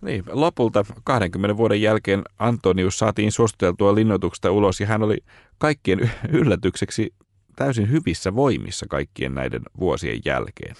Niin, 0.00 0.24
lopulta 0.28 0.84
20 1.04 1.56
vuoden 1.56 1.82
jälkeen 1.82 2.22
Antonius 2.38 2.98
saatiin 2.98 3.32
suositeltua 3.32 3.94
linnoituksesta 3.94 4.50
ulos 4.50 4.80
ja 4.80 4.86
hän 4.86 5.02
oli 5.02 5.18
kaikkien 5.58 6.10
yllätykseksi 6.28 7.14
täysin 7.56 7.90
hyvissä 7.90 8.34
voimissa 8.34 8.86
kaikkien 8.88 9.34
näiden 9.34 9.62
vuosien 9.80 10.20
jälkeen. 10.24 10.76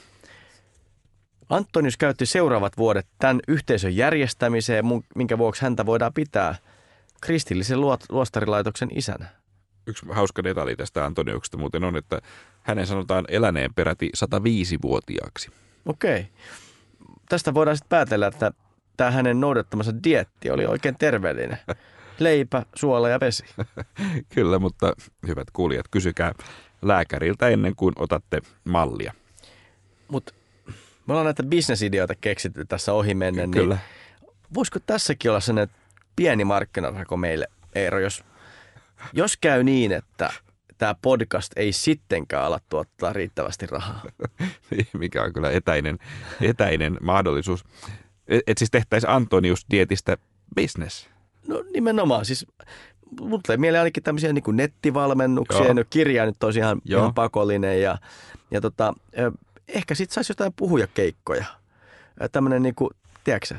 Antonius 1.49 1.97
käytti 1.97 2.27
seuraavat 2.27 2.77
vuodet 2.77 3.07
tämän 3.19 3.41
yhteisön 3.49 3.97
järjestämiseen, 3.97 4.85
minkä 5.15 5.39
vuoksi 5.39 5.63
häntä 5.63 5.87
voidaan 5.87 6.13
pitää 6.13 6.55
kristillisen 7.21 7.81
luostarilaitoksen 8.09 8.89
isänä. 8.95 9.27
Yksi 9.87 10.07
hauska 10.11 10.45
detalji 10.45 10.77
tästä 10.77 11.05
Antoniuksesta 11.05 11.59
muuten 11.59 11.85
on, 11.85 11.97
että 11.97 12.21
hänen 12.63 12.87
sanotaan 12.87 13.25
eläneen 13.29 13.75
peräti 13.75 14.11
105-vuotiaaksi. 14.17 15.51
Okei. 15.87 16.29
Tästä 17.29 17.55
voidaan 17.55 17.77
sitten 17.77 17.89
päätellä, 17.89 18.27
että 18.27 18.53
tämä 18.97 19.11
hänen 19.11 19.41
noudattamansa 19.41 19.93
dietti 20.05 20.51
oli 20.51 20.67
oikein 20.67 20.97
terveellinen. 20.99 21.59
Leipä, 22.19 22.67
suola 22.75 23.09
ja 23.09 23.21
vesi. 23.21 23.45
Kyllä, 24.35 24.59
mutta 24.59 24.93
hyvät 25.27 25.51
kuulijat, 25.53 25.89
kysykää 25.91 26.33
lääkäriltä 26.83 27.49
ennen 27.49 27.77
kuin 27.77 27.95
otatte 27.99 28.41
mallia. 28.65 29.13
Mutta 30.09 30.35
me 31.09 31.13
ollaan 31.13 31.25
näitä 31.25 31.43
bisnesideoita 31.43 32.15
keksitty 32.15 32.65
tässä 32.65 32.93
ohi 32.93 33.15
mennen, 33.15 33.51
Kyllä. 33.51 33.75
niin 33.75 33.85
voisiko 34.55 34.79
tässäkin 34.87 35.31
olla 35.31 35.41
sellainen 35.41 35.75
pieni 36.17 36.45
markkinarako 36.45 37.17
meille, 37.17 37.49
Eero, 37.75 37.99
jos, 37.99 38.25
jos 39.13 39.37
käy 39.37 39.65
niin, 39.65 39.93
että 39.93 40.33
tämä 40.79 40.95
podcast 41.03 41.53
ei 41.57 41.73
sittenkään 41.73 42.45
ala 42.45 42.61
tuottaa 42.69 43.13
riittävästi 43.13 43.67
rahaa. 43.67 44.03
mikä 44.99 45.23
on 45.23 45.33
kyllä 45.33 45.51
etäinen, 45.51 45.99
etäinen 46.41 46.97
mahdollisuus. 47.01 47.65
Et, 48.29 48.43
et 48.47 48.59
siis 48.59 48.71
tehtäisiin 48.71 49.11
Antonius-dietistä 49.11 50.17
business. 50.55 51.09
No 51.47 51.65
nimenomaan, 51.73 52.25
siis 52.25 52.47
mulle 53.21 53.41
tulee 53.47 53.57
mieleen 53.57 53.81
ainakin 53.81 54.03
tämmöisiä 54.03 54.33
niin 54.33 54.45
nettivalmennuksia, 54.53 55.65
Joo. 55.65 55.73
no 55.73 55.85
kirja 55.91 56.27
nyt 56.27 56.45
olisi 56.45 56.59
ihan, 56.59 56.81
Joo. 56.85 57.01
ihan 57.01 57.15
pakollinen 57.15 57.83
ja, 57.83 57.99
ja 58.51 58.61
tota, 58.61 58.95
ehkä 59.69 59.95
sitten 59.95 60.15
saisi 60.15 60.31
jotain 60.31 60.53
puhujakeikkoja. 60.57 61.45
Tämmöinen 62.33 62.63
niin 62.63 62.75
kuin, 62.75 62.91
tiedätkö 63.25 63.55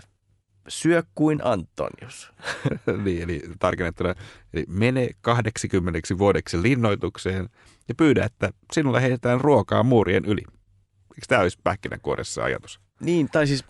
syö 0.67 1.03
kuin 1.15 1.39
Antonius. 1.43 2.31
niin, 3.03 3.23
eli 3.23 3.41
tarkennettuna, 3.59 4.15
eli 4.53 4.65
mene 4.67 5.09
80 5.21 6.17
vuodeksi 6.17 6.61
linnoitukseen 6.61 7.49
ja 7.87 7.95
pyydä, 7.95 8.25
että 8.25 8.49
sinulle 8.73 9.01
heitetään 9.01 9.41
ruokaa 9.41 9.83
muurien 9.83 10.25
yli. 10.25 10.41
Eikö 11.15 11.25
tämä 11.27 11.41
olisi 11.41 11.59
pähkinänkuoressa 11.63 12.43
ajatus? 12.43 12.79
Niin, 12.99 13.29
tai 13.31 13.47
siis 13.47 13.65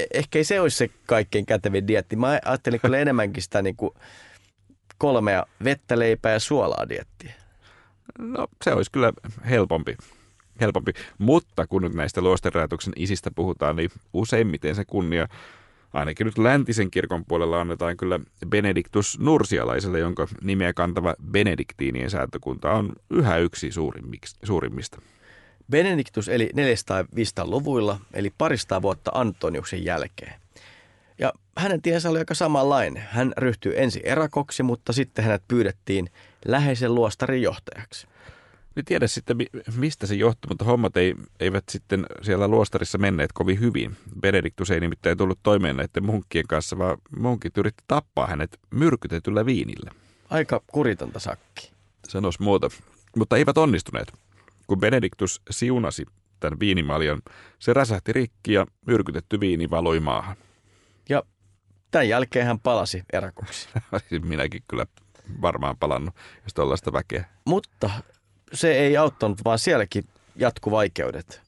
e- 0.00 0.04
ehkä 0.14 0.38
ei 0.38 0.44
se 0.44 0.60
olisi 0.60 0.76
se 0.76 0.90
kaikkein 1.06 1.46
kätevin 1.46 1.88
dietti. 1.88 2.16
Mä 2.16 2.38
ajattelin 2.44 2.80
kyllä 2.80 2.98
enemmänkin 2.98 3.42
sitä 3.42 3.62
niin 3.62 3.76
kuin 3.76 3.90
kolmea 4.98 5.46
vettä, 5.64 5.98
leipää 5.98 6.32
ja 6.32 6.40
suolaa 6.40 6.88
diettiä. 6.88 7.34
No 8.18 8.46
se 8.64 8.72
olisi 8.72 8.90
kyllä 8.92 9.12
helpompi. 9.50 9.96
Helpompi. 10.60 10.92
Mutta 11.18 11.66
kun 11.66 11.82
nyt 11.82 11.94
näistä 11.94 12.20
luosterajatuksen 12.20 12.92
isistä 12.96 13.30
puhutaan, 13.30 13.76
niin 13.76 13.90
useimmiten 14.12 14.74
se 14.74 14.84
kunnia 14.84 15.28
ainakin 15.92 16.24
nyt 16.24 16.38
läntisen 16.38 16.90
kirkon 16.90 17.24
puolella 17.24 17.60
annetaan 17.60 17.96
kyllä 17.96 18.20
Benediktus 18.48 19.18
Nursialaiselle, 19.20 19.98
jonka 19.98 20.26
nimeä 20.42 20.72
kantava 20.72 21.14
Benediktiinien 21.30 22.10
säätökunta 22.10 22.72
on 22.72 22.92
yhä 23.10 23.36
yksi 23.36 23.70
suurimmista. 24.42 25.02
Benediktus 25.70 26.28
eli 26.28 26.50
400-500-luvuilla, 26.54 28.00
eli 28.12 28.32
parista 28.38 28.82
vuotta 28.82 29.10
Antoniuksen 29.14 29.84
jälkeen. 29.84 30.32
Ja 31.18 31.32
hänen 31.58 31.82
tiensä 31.82 32.10
oli 32.10 32.18
aika 32.18 32.34
samanlainen. 32.34 33.02
Hän 33.10 33.32
ryhtyi 33.36 33.72
ensin 33.76 34.02
erakoksi, 34.04 34.62
mutta 34.62 34.92
sitten 34.92 35.24
hänet 35.24 35.42
pyydettiin 35.48 36.10
läheisen 36.44 36.94
luostarin 36.94 37.42
johtajaksi. 37.42 38.06
Niin 38.76 38.84
tiedä 38.84 39.06
sitten, 39.06 39.36
mistä 39.76 40.06
se 40.06 40.14
johtui, 40.14 40.48
mutta 40.48 40.64
hommat 40.64 40.96
ei, 40.96 41.14
eivät 41.40 41.64
sitten 41.68 42.06
siellä 42.22 42.48
luostarissa 42.48 42.98
menneet 42.98 43.32
kovin 43.32 43.60
hyvin. 43.60 43.96
Benediktus 44.20 44.70
ei 44.70 44.80
nimittäin 44.80 45.18
tullut 45.18 45.38
toimeen 45.42 45.76
näiden 45.76 46.04
munkkien 46.04 46.46
kanssa, 46.48 46.78
vaan 46.78 46.98
munkit 47.18 47.58
yritti 47.58 47.84
tappaa 47.88 48.26
hänet 48.26 48.60
myrkytetyllä 48.70 49.46
viinillä. 49.46 49.90
Aika 50.30 50.62
kuritonta 50.66 51.18
sakki. 51.18 51.72
Sanois 52.08 52.40
muuta. 52.40 52.68
Mutta 53.16 53.36
eivät 53.36 53.58
onnistuneet. 53.58 54.12
Kun 54.66 54.80
Benediktus 54.80 55.42
siunasi 55.50 56.06
tämän 56.40 56.60
viinimaljan, 56.60 57.22
se 57.58 57.72
räsähti 57.72 58.12
rikki 58.12 58.52
ja 58.52 58.66
myrkytetty 58.86 59.40
viini 59.40 59.70
valoi 59.70 60.00
maahan. 60.00 60.36
Ja 61.08 61.22
tämän 61.90 62.08
jälkeen 62.08 62.46
hän 62.46 62.60
palasi 62.60 63.02
erakoksi. 63.12 63.68
Minäkin 64.22 64.62
kyllä 64.68 64.86
varmaan 65.42 65.76
palannut, 65.76 66.14
jos 66.42 66.54
tuollaista 66.54 66.92
väkeä. 66.92 67.24
Mutta 67.44 67.90
se 68.52 68.72
ei 68.72 68.96
auttanut, 68.96 69.44
vaan 69.44 69.58
sielläkin 69.58 70.04
jatku 70.36 70.70
vaikeudet. 70.70 71.40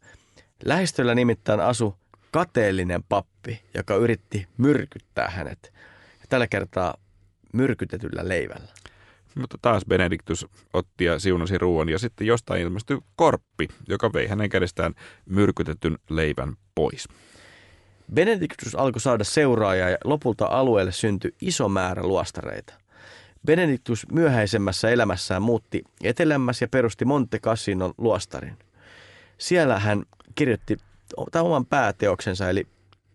Lähistöllä 0.64 1.14
nimittäin 1.14 1.60
asu 1.60 1.94
kateellinen 2.30 3.02
pappi, 3.08 3.62
joka 3.74 3.94
yritti 3.94 4.46
myrkyttää 4.58 5.28
hänet. 5.28 5.72
Ja 6.20 6.26
tällä 6.28 6.46
kertaa 6.46 6.94
myrkytetyllä 7.52 8.28
leivällä. 8.28 8.68
Mutta 9.34 9.58
taas 9.62 9.84
Benediktus 9.88 10.46
otti 10.72 11.04
ja 11.04 11.18
siunasi 11.18 11.58
ruoan 11.58 11.88
ja 11.88 11.98
sitten 11.98 12.26
jostain 12.26 12.62
ilmestyi 12.62 12.98
korppi, 13.16 13.68
joka 13.88 14.12
vei 14.12 14.26
hänen 14.26 14.48
kädestään 14.48 14.94
myrkytetyn 15.26 15.98
leivän 16.10 16.56
pois. 16.74 17.08
Benediktus 18.14 18.74
alkoi 18.74 19.00
saada 19.00 19.24
seuraajia 19.24 19.90
ja 19.90 19.98
lopulta 20.04 20.46
alueelle 20.46 20.92
syntyi 20.92 21.34
iso 21.40 21.68
määrä 21.68 22.02
luostareita. 22.02 22.74
Benediktus 23.46 24.06
myöhäisemmässä 24.12 24.90
elämässään 24.90 25.42
muutti 25.42 25.82
etelämmäs 26.04 26.60
ja 26.60 26.68
perusti 26.68 27.04
Monte 27.04 27.38
Cassinon 27.38 27.94
luostarin. 27.98 28.58
Siellä 29.38 29.78
hän 29.78 30.02
kirjoitti 30.34 30.76
tämän 31.32 31.46
oman 31.46 31.66
pääteoksensa 31.66 32.50
eli 32.50 32.66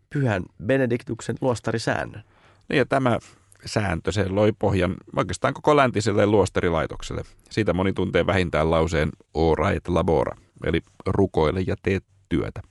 pyhän 0.10 0.44
Benediktuksen 0.66 1.36
luostarisäännön. 1.42 2.24
Niin 2.70 2.78
ja 2.78 2.86
tämä 2.86 3.20
sääntö, 3.66 4.12
se 4.12 4.30
loi 4.30 4.52
pohjan 4.60 4.96
oikeastaan 5.16 5.54
koko 5.54 5.76
läntiselle 5.78 6.26
luostarilaitokselle. 6.26 7.24
Siitä 7.50 7.74
moni 7.74 7.94
tuntee 7.94 8.26
vähintään 8.26 8.72
lauseen 8.72 9.10
ora 9.34 9.72
et 9.72 9.88
labora, 9.88 10.38
eli 10.66 10.82
rukoile 11.06 11.62
ja 11.68 11.76
tee 11.84 12.00
työtä. 12.30 12.62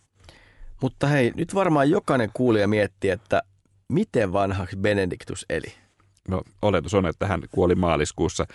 Mutta 0.83 1.07
hei, 1.07 1.33
nyt 1.37 1.55
varmaan 1.55 1.91
jokainen 1.91 2.31
kuulija 2.35 2.69
miettii, 2.69 3.11
että 3.11 3.43
miten 3.89 4.33
vanhaksi 4.33 4.77
Benediktus 4.77 5.47
eli? 5.51 5.82
No, 6.29 6.43
oletus 6.63 6.95
on, 6.95 7.07
että 7.07 7.27
hän 7.27 7.43
kuoli 7.51 7.75
maaliskuussa 7.75 8.47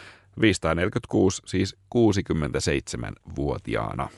546, 0.41 1.41
siis 1.45 1.75
67-vuotiaana. 1.95 4.09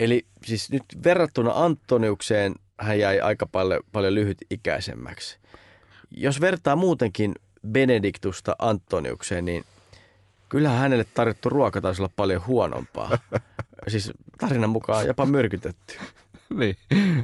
Eli 0.00 0.26
siis 0.44 0.70
nyt 0.70 0.84
verrattuna 1.04 1.52
Antoniukseen 1.54 2.54
hän 2.80 2.98
jäi 2.98 3.20
aika 3.20 3.46
paljon, 3.46 3.82
paljon 3.92 4.14
lyhytikäisemmäksi. 4.14 5.38
Jos 6.10 6.40
vertaa 6.40 6.76
muutenkin 6.76 7.34
Benediktusta 7.68 8.56
Antoniukseen, 8.58 9.44
niin 9.44 9.64
kyllähän 10.48 10.78
hänelle 10.78 11.04
tarjottu 11.14 11.48
ruoka 11.48 11.80
taisi 11.80 12.02
olla 12.02 12.12
paljon 12.16 12.46
huonompaa. 12.46 13.18
siis 13.88 14.12
tarinan 14.38 14.70
mukaan 14.70 15.06
jopa 15.06 15.26
myrkytetty. 15.26 15.94
niin, 16.58 16.76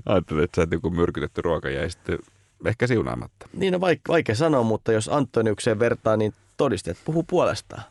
ajattelin, 0.07 0.45
että 0.45 0.57
sä 0.57 0.63
et 0.63 0.73
joku 0.73 0.91
myrkytetty 0.91 1.43
ruoka 1.43 1.71
jäi 1.71 1.91
sitten 1.91 2.19
ehkä 2.65 2.87
siunaamatta. 2.87 3.49
Niin 3.53 3.75
on 3.75 3.81
vaikea, 3.81 4.03
vaikea 4.09 4.35
sanoa, 4.35 4.63
mutta 4.63 4.93
jos 4.93 5.09
Antoniukseen 5.09 5.79
vertaa, 5.79 6.17
niin 6.17 6.35
todisteet 6.57 6.99
puhuu 7.05 7.23
puolestaan. 7.23 7.83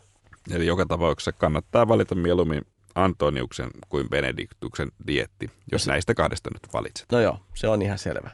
Eli 0.51 0.65
joka 0.67 0.85
tapauksessa 0.85 1.31
kannattaa 1.31 1.87
valita 1.87 2.15
mieluummin 2.15 2.61
Antoniuksen 2.95 3.69
kuin 3.89 4.09
Benediktuksen 4.09 4.91
dietti, 5.07 5.51
jos 5.71 5.83
se... 5.83 5.91
näistä 5.91 6.13
kahdesta 6.13 6.49
nyt 6.53 6.73
valitset. 6.73 7.05
No 7.11 7.19
joo, 7.19 7.39
se 7.53 7.67
on 7.67 7.81
ihan 7.81 7.97
selvä. 7.97 8.31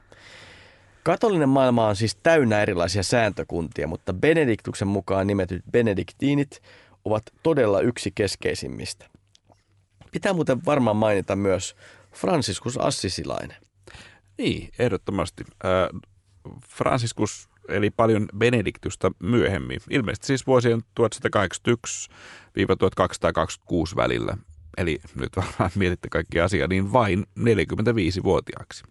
Katolinen 1.04 1.50
maailma 1.50 1.88
on 1.88 1.96
siis 1.96 2.16
täynnä 2.16 2.62
erilaisia 2.62 3.04
sääntökuntia, 3.04 3.88
mutta 3.88 4.14
Benediktuksen 4.14 4.88
mukaan 4.88 5.28
nimetyt 5.28 5.64
benediktiinit 5.72 6.62
ovat 7.06 7.24
todella 7.44 7.82
yksi 7.82 8.12
keskeisimmistä. 8.16 9.06
Pitää 10.12 10.34
muuten 10.34 10.66
varmaan 10.66 10.96
mainita 10.96 11.36
myös 11.36 11.76
Franciscus 12.14 12.78
Assisilainen. 12.78 13.58
Niin, 14.38 14.70
ehdottomasti. 14.80 15.44
Franciscus 16.68 17.50
eli 17.70 17.90
paljon 17.90 18.28
Benediktusta 18.38 19.12
myöhemmin, 19.20 19.80
ilmeisesti 19.90 20.28
siis 20.28 20.48
vuosien 20.48 20.82
1181-1226 21.00 21.04
välillä. 23.96 24.38
Eli 24.78 25.00
nyt 25.16 25.30
varmaan 25.36 25.72
mietitte 25.76 26.10
kaikki 26.10 26.40
asiaa, 26.40 26.68
niin 26.68 26.94
vain 26.94 27.26
45-vuotiaaksi. 27.40 28.84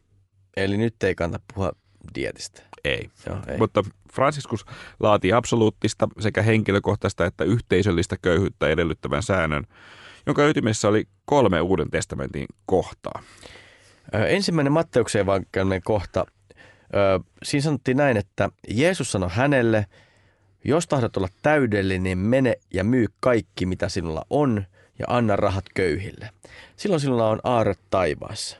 Eli 0.57 0.77
nyt 0.77 1.03
ei 1.03 1.15
kannata 1.15 1.45
puhua 1.55 1.73
dietistä. 2.15 2.63
Ei. 2.85 3.11
Joo, 3.27 3.39
ei. 3.49 3.59
Mutta 3.59 3.85
Franciscus 4.13 4.65
laati 5.01 5.33
absoluuttista 5.33 6.09
sekä 6.21 6.43
henkilökohtaista 6.43 7.27
että 7.27 7.45
yhteisöllistä 7.45 8.17
köyhyyttä 8.23 8.69
edellyttävän 8.69 9.23
säännön, 9.23 9.65
jonka 10.27 10.47
ytimessä 10.47 10.89
oli 10.89 11.09
kolme 11.25 11.61
Uuden 11.61 11.91
testamentin 11.91 12.47
kohtaa. 12.67 13.23
Ensimmäinen 14.13 14.73
Matteuksen 14.73 15.21
evankeliumin 15.21 15.83
kohta 15.85 16.27
siinä 17.43 17.63
sanottiin 17.63 17.97
näin, 17.97 18.17
että 18.17 18.51
Jeesus 18.69 19.13
sanoi 19.13 19.29
hänelle, 19.33 19.87
jos 20.65 20.87
tahdot 20.87 21.17
olla 21.17 21.29
täydellinen, 21.43 22.19
mene 22.19 22.55
ja 22.75 22.85
myy 22.85 23.07
kaikki, 23.21 23.67
mitä 23.67 23.89
sinulla 23.89 24.27
on, 24.31 24.65
ja 24.99 25.07
anna 25.09 25.37
rahat 25.37 25.65
köyhille. 25.75 26.31
Silloin 26.77 27.01
sinulla 27.01 27.29
on 27.29 27.41
aare 27.45 27.75
taivaassa. 27.91 28.57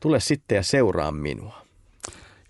Tule 0.00 0.20
sitten 0.20 0.56
ja 0.56 0.62
seuraa 0.62 1.12
minua. 1.12 1.66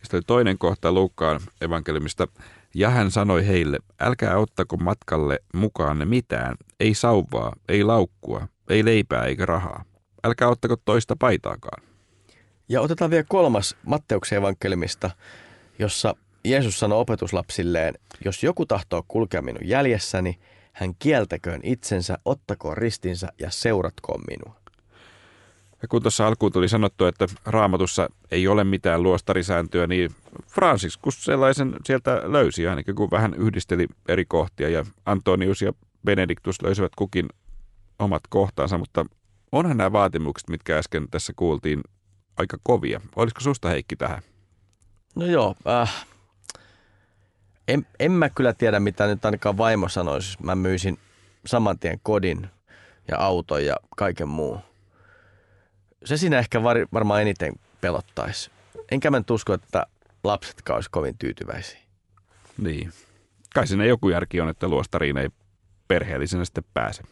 Sitten 0.02 0.22
toinen 0.26 0.58
kohta 0.58 0.92
Luukkaan 0.92 1.40
evankeliumista. 1.60 2.28
Ja 2.74 2.90
hän 2.90 3.10
sanoi 3.10 3.46
heille, 3.46 3.78
älkää 4.00 4.38
ottako 4.38 4.76
matkalle 4.76 5.38
mukaanne 5.54 6.04
mitään, 6.04 6.56
ei 6.80 6.94
sauvaa, 6.94 7.52
ei 7.68 7.84
laukkua, 7.84 8.48
ei 8.68 8.84
leipää 8.84 9.24
eikä 9.24 9.46
rahaa. 9.46 9.84
Älkää 10.24 10.48
ottako 10.48 10.76
toista 10.84 11.16
paitaakaan. 11.18 11.82
Ja 12.68 12.80
otetaan 12.80 13.10
vielä 13.10 13.24
kolmas 13.28 13.76
Matteuksen 13.82 14.38
evankeliumista, 14.38 15.10
jossa 15.78 16.14
Jeesus 16.44 16.78
sanoi 16.78 17.00
opetuslapsilleen, 17.00 17.94
jos 18.24 18.42
joku 18.42 18.66
tahtoo 18.66 19.04
kulkea 19.08 19.42
minun 19.42 19.68
jäljessäni, 19.68 20.38
hän 20.72 20.94
kieltäköön 20.98 21.60
itsensä, 21.62 22.18
ottakoon 22.24 22.76
ristinsä 22.76 23.28
ja 23.38 23.50
seuratkoon 23.50 24.20
minua. 24.28 24.60
Ja 25.82 25.88
kun 25.88 26.02
tuossa 26.02 26.26
alkuun 26.26 26.52
tuli 26.52 26.68
sanottu, 26.68 27.04
että 27.04 27.26
raamatussa 27.44 28.08
ei 28.30 28.48
ole 28.48 28.64
mitään 28.64 29.02
luostarisääntöä, 29.02 29.86
niin 29.86 30.10
Franciscus 30.48 31.24
sellaisen 31.24 31.76
sieltä 31.84 32.22
löysi 32.24 32.66
ainakin, 32.66 32.94
kun 32.94 33.10
vähän 33.10 33.34
yhdisteli 33.34 33.86
eri 34.08 34.24
kohtia. 34.24 34.68
Ja 34.68 34.84
Antonius 35.06 35.62
ja 35.62 35.72
Benediktus 36.04 36.62
löysivät 36.62 36.92
kukin 36.96 37.28
omat 37.98 38.22
kohtaansa, 38.28 38.78
mutta 38.78 39.06
onhan 39.52 39.76
nämä 39.76 39.92
vaatimukset, 39.92 40.48
mitkä 40.48 40.78
äsken 40.78 41.08
tässä 41.10 41.32
kuultiin, 41.36 41.80
aika 42.36 42.56
kovia. 42.62 43.00
Olisiko 43.16 43.40
susta 43.40 43.68
Heikki 43.68 43.96
tähän? 43.96 44.22
No 45.14 45.26
joo, 45.26 45.54
äh, 45.68 46.06
en, 47.68 47.86
en 47.98 48.12
mä 48.12 48.28
kyllä 48.30 48.52
tiedä, 48.52 48.80
mitä 48.80 49.06
nyt 49.06 49.24
ainakaan 49.24 49.58
vaimo 49.58 49.88
sanoisi. 49.88 50.38
Mä 50.42 50.54
myisin 50.54 50.98
saman 51.46 51.78
tien 51.78 52.00
kodin 52.02 52.46
ja 53.08 53.18
auton 53.18 53.64
ja 53.64 53.76
kaiken 53.96 54.28
muu. 54.28 54.60
Se 56.04 56.16
siinä 56.16 56.38
ehkä 56.38 56.62
var, 56.62 56.76
varmaan 56.92 57.22
eniten 57.22 57.52
pelottaisi. 57.80 58.50
Enkä 58.90 59.10
mä 59.10 59.22
usko, 59.30 59.54
että 59.54 59.86
lapsetkaan 60.24 60.74
olisi 60.76 60.90
kovin 60.90 61.18
tyytyväisiä. 61.18 61.80
Niin. 62.58 62.92
Kai 63.54 63.66
siinä 63.66 63.84
joku 63.84 64.08
järki 64.08 64.40
on, 64.40 64.48
että 64.48 64.68
luostariin 64.68 65.16
ei 65.16 65.28
perheellisenä 65.88 66.44
sitten 66.44 66.64
pääse. 66.74 67.02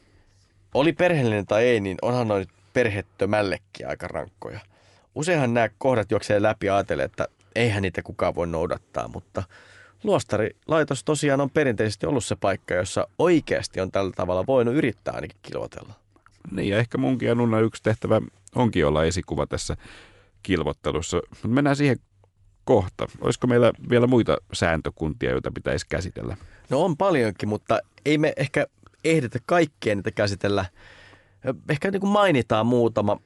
Oli 0.74 0.92
perheellinen 0.92 1.46
tai 1.46 1.64
ei, 1.64 1.80
niin 1.80 1.96
onhan 2.02 2.28
noin 2.28 2.46
perhettömällekin 2.72 3.88
aika 3.88 4.08
rankkoja– 4.08 4.60
useinhan 5.14 5.54
nämä 5.54 5.68
kohdat 5.78 6.10
juoksee 6.10 6.42
läpi 6.42 6.70
ajatellen, 6.70 7.04
että 7.04 7.28
eihän 7.54 7.82
niitä 7.82 8.02
kukaan 8.02 8.34
voi 8.34 8.46
noudattaa, 8.46 9.08
mutta 9.08 9.42
luostarilaitos 10.04 11.04
tosiaan 11.04 11.40
on 11.40 11.50
perinteisesti 11.50 12.06
ollut 12.06 12.24
se 12.24 12.36
paikka, 12.36 12.74
jossa 12.74 13.08
oikeasti 13.18 13.80
on 13.80 13.90
tällä 13.90 14.12
tavalla 14.16 14.46
voinut 14.46 14.74
yrittää 14.74 15.14
ainakin 15.14 15.38
kilotella. 15.42 15.94
Niin 16.50 16.68
ja 16.68 16.78
ehkä 16.78 16.98
munkin 16.98 17.28
ja 17.28 17.34
Nunna 17.34 17.60
yksi 17.60 17.82
tehtävä 17.82 18.20
onkin 18.54 18.86
olla 18.86 19.04
esikuva 19.04 19.46
tässä 19.46 19.76
kilvottelussa. 20.42 21.20
Mennään 21.46 21.76
siihen 21.76 21.96
kohta. 22.64 23.06
Olisiko 23.20 23.46
meillä 23.46 23.72
vielä 23.90 24.06
muita 24.06 24.36
sääntökuntia, 24.52 25.30
joita 25.30 25.50
pitäisi 25.50 25.86
käsitellä? 25.88 26.36
No 26.70 26.84
on 26.84 26.96
paljonkin, 26.96 27.48
mutta 27.48 27.78
ei 28.04 28.18
me 28.18 28.32
ehkä 28.36 28.66
ehditä 29.04 29.38
kaikkea 29.46 29.94
niitä 29.94 30.10
käsitellä. 30.10 30.64
Ehkä 31.68 31.90
niin 31.90 32.00
kuin 32.00 32.12
mainitaan 32.12 32.66
muutama. 32.66 33.20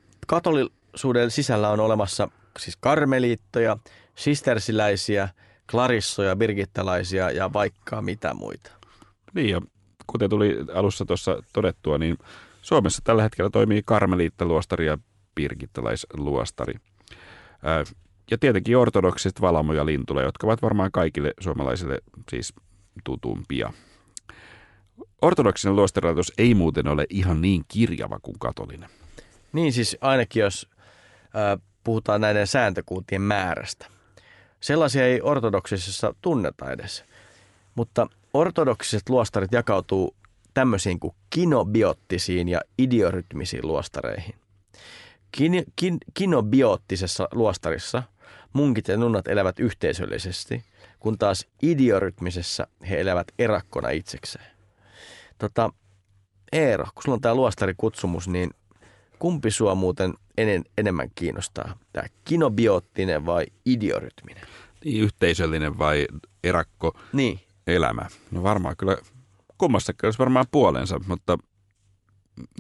Katolisuuden 0.99 1.31
sisällä 1.31 1.71
on 1.71 1.81
olemassa 1.81 2.29
siis 2.59 2.77
karmeliittoja, 2.77 3.77
sistersiläisiä, 4.15 5.29
klarissoja, 5.71 6.37
birgittalaisia 6.37 7.31
ja 7.31 7.53
vaikka 7.53 8.03
mitä 8.03 8.35
muita. 8.35 8.71
Niin 9.35 9.51
ja 9.51 9.61
kuten 10.07 10.31
tuli 10.31 10.57
alussa 10.75 11.05
tuossa 11.05 11.43
todettua, 11.53 11.99
niin 11.99 12.19
Suomessa 12.63 13.03
tällä 13.05 13.23
hetkellä 13.23 13.51
toimii 13.51 13.83
karmeliittaluostari 13.85 14.87
ja 14.87 14.99
birgittalaisluostari. 15.35 16.75
Ja 18.31 18.39
tietenkin 18.39 18.77
ortodoksiset 18.77 19.41
Valamo 19.41 19.73
ja 19.73 19.87
Lintula, 19.87 20.23
jotka 20.23 20.47
ovat 20.47 20.63
varmaan 20.63 20.93
kaikille 20.93 21.35
suomalaisille 21.41 21.99
siis 22.31 22.55
tutumpia. 23.05 23.73
Ortodoksinen 25.23 25.77
luostarilatos 25.77 26.33
ei 26.39 26.55
muuten 26.55 26.89
ole 26.89 27.07
ihan 27.11 27.41
niin 27.41 27.63
kirjava 27.69 28.19
kuin 28.23 28.39
katolinen. 28.39 28.91
Niin 29.53 29.73
siis 29.73 29.97
ainakin 30.01 30.41
jos 30.41 30.69
puhutaan 31.85 32.21
näiden 32.21 32.47
sääntökuntien 32.47 33.23
määrästä. 33.23 33.87
Sellaisia 34.61 35.07
ei 35.07 35.21
ortodoksisessa 35.23 36.15
tunneta 36.23 36.73
edes. 36.73 37.05
Mutta 37.75 38.07
ortodoksiset 38.35 39.09
luostarit 39.09 39.53
jakautuu 39.53 40.17
tämmöisiin 40.55 41.01
kuin 41.01 41.15
kinobiottisiin 41.31 42.49
ja 42.49 42.61
idiorytmisiin 42.79 43.67
luostareihin. 43.67 44.35
Kin, 45.33 45.65
kin, 45.77 45.99
kinobioottisessa 46.15 47.29
luostarissa 47.33 48.03
munkit 48.53 48.89
ja 48.89 48.97
nunnat 48.97 49.29
elävät 49.29 49.61
yhteisöllisesti, 49.61 50.65
kun 50.99 51.19
taas 51.19 51.47
idiorytmisessä 51.63 52.67
he 52.89 53.01
elävät 53.01 53.27
erakkona 53.39 53.91
itsekseen. 53.91 54.47
Tota, 55.39 55.71
Eero, 56.53 56.85
kun 56.85 57.03
sulla 57.03 57.15
on 57.15 57.21
tämä 57.21 57.35
luostarikutsumus, 57.35 58.29
niin 58.29 58.51
kumpi 59.19 59.51
sua 59.51 59.75
muuten 59.75 60.15
enen, 60.39 60.65
enemmän 60.79 61.09
kiinnostaa? 61.15 61.79
Tämä 61.93 62.07
kinobioottinen 62.25 63.27
vai 63.27 63.47
idiorytminen? 63.67 64.43
Niin, 64.85 65.03
yhteisöllinen 65.03 65.79
vai 65.79 66.07
erakko 66.45 67.01
niin. 67.13 67.41
elämä? 67.67 68.07
No 68.31 68.43
varmaan 68.43 68.77
kyllä 68.77 68.97
kummassakin 69.59 70.07
olisi 70.07 70.19
varmaan 70.19 70.47
puolensa, 70.51 71.01
mutta 71.07 71.39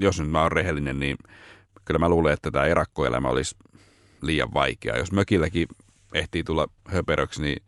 jos 0.01 0.21
nyt 0.21 0.31
mä 0.31 0.42
oon 0.42 0.53
rehellinen, 0.53 1.01
niin 1.01 1.16
kyllä 1.85 1.99
mä 1.99 2.09
luulen, 2.09 2.33
että 2.33 2.51
tämä 2.51 2.64
erakkoelämä 2.64 3.29
olisi 3.29 3.57
liian 4.23 4.55
vaikea. 4.55 4.99
Jos 4.99 5.12
mökilläkin 5.12 5.68
ehtii 6.14 6.44
tulla 6.44 6.68
höperöksi, 6.88 7.42
niin 7.42 7.62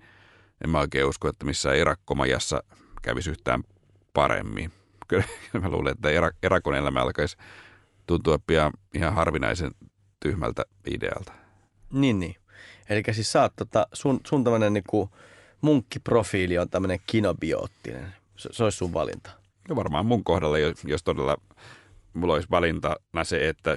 en 0.64 0.70
mä 0.70 0.80
oikein 0.80 1.06
usko, 1.06 1.28
että 1.28 1.44
missään 1.44 1.76
erakkomajassa 1.76 2.62
kävisi 3.02 3.30
yhtään 3.30 3.62
paremmin. 4.12 4.72
Kyllä 5.08 5.24
mä 5.60 5.68
luulen, 5.68 5.92
että 5.92 6.32
erakon 6.42 6.74
elämä 6.74 7.02
alkaisi 7.02 7.36
tuntua 8.10 8.38
pian 8.46 8.72
ihan 8.94 9.14
harvinaisen 9.14 9.70
tyhmältä 10.20 10.64
idealta. 10.86 11.32
Niin, 11.92 12.20
niin. 12.20 12.36
Eli 12.88 13.02
siis 13.12 13.32
sä 13.32 13.42
oot, 13.42 13.56
tota, 13.56 13.86
sun, 13.92 14.20
sun 14.26 14.44
tämmönen 14.44 14.72
niinku 14.72 15.10
munkkiprofiili 15.60 16.58
on 16.58 16.70
tämmöinen 16.70 16.98
kinobioottinen. 17.06 18.14
Se, 18.36 18.48
se 18.52 18.64
olisi 18.64 18.78
sun 18.78 18.92
valinta. 18.92 19.30
No 19.68 19.76
varmaan 19.76 20.06
mun 20.06 20.24
kohdalla, 20.24 20.58
jos, 20.58 20.84
jos 20.84 21.02
todella 21.02 21.36
mulla 22.14 22.34
olisi 22.34 22.50
valintana 22.50 23.24
se, 23.24 23.48
että, 23.48 23.76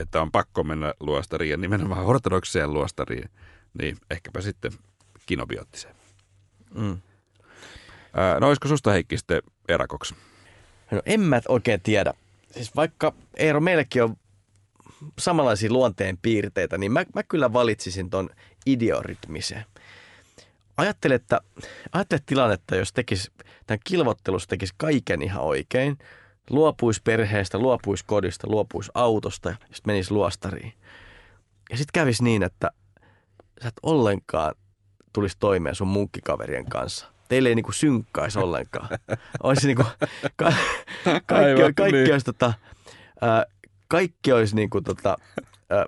että 0.00 0.22
on 0.22 0.32
pakko 0.32 0.64
mennä 0.64 0.94
luostariin 1.00 1.50
ja 1.50 1.56
nimenomaan 1.56 2.06
ortodokseen 2.06 2.74
luostariin, 2.74 3.30
niin 3.82 3.96
ehkäpä 4.10 4.40
sitten 4.40 4.72
kinobiottiseen. 5.26 5.94
Mm. 6.74 7.00
no 8.40 8.48
olisiko 8.48 8.68
susta 8.68 8.90
Heikki 8.90 9.16
sitten 9.16 9.42
erakoksi? 9.68 10.14
No 10.90 11.02
en 11.06 11.20
mä 11.20 11.40
oikein 11.48 11.80
tiedä. 11.80 12.14
Siis 12.52 12.76
vaikka 12.76 13.14
Eero, 13.36 13.60
meillekin 13.60 14.02
on 14.02 14.16
samanlaisia 15.18 15.72
luonteen 15.72 16.18
piirteitä, 16.22 16.78
niin 16.78 16.92
mä, 16.92 17.04
mä 17.14 17.22
kyllä 17.22 17.52
valitsisin 17.52 18.10
ton 18.10 18.30
idiorytmisen. 18.66 19.64
Ajattele, 20.76 21.14
että, 21.14 21.40
ajattele 21.92 22.20
tilannetta, 22.26 22.76
jos 22.76 22.92
tekisi, 22.92 23.32
tämän 23.66 23.80
kilvottelussa 23.84 24.48
tekisi 24.48 24.74
kaiken 24.76 25.22
ihan 25.22 25.42
oikein, 25.42 25.98
luopuisi 26.50 27.00
perheestä, 27.04 27.58
luopuisi 27.58 28.04
kodista, 28.06 28.48
luopuisi 28.50 28.90
autosta 28.94 29.48
ja 29.48 29.56
sitten 29.60 29.82
menisi 29.86 30.10
luostariin. 30.10 30.72
Ja 31.70 31.76
sitten 31.76 31.92
kävisi 32.00 32.24
niin, 32.24 32.42
että 32.42 32.70
sä 33.62 33.68
et 33.68 33.80
ollenkaan 33.82 34.54
tulisi 35.12 35.36
toimeen 35.40 35.74
sun 35.74 35.88
munkkikaverien 35.88 36.66
kanssa. 36.66 37.11
Teille 37.32 37.48
ei 37.48 37.54
niinku 37.54 37.72
synkkaisi 37.72 38.38
ollenkaan. 38.38 38.88
Olisi 39.42 39.66
niinku, 39.66 39.84
ka, 40.36 40.44
kaikki, 41.04 41.34
Aivan, 41.34 41.74
kaikki, 41.74 41.96
niin. 41.96 42.12
olisi 42.12 42.24
tota, 42.24 42.52
ää, 43.20 43.44
kaikki 43.88 44.32
olisi 44.32 44.56
niinku 44.56 44.80
tota, 44.80 45.16
ää, 45.70 45.86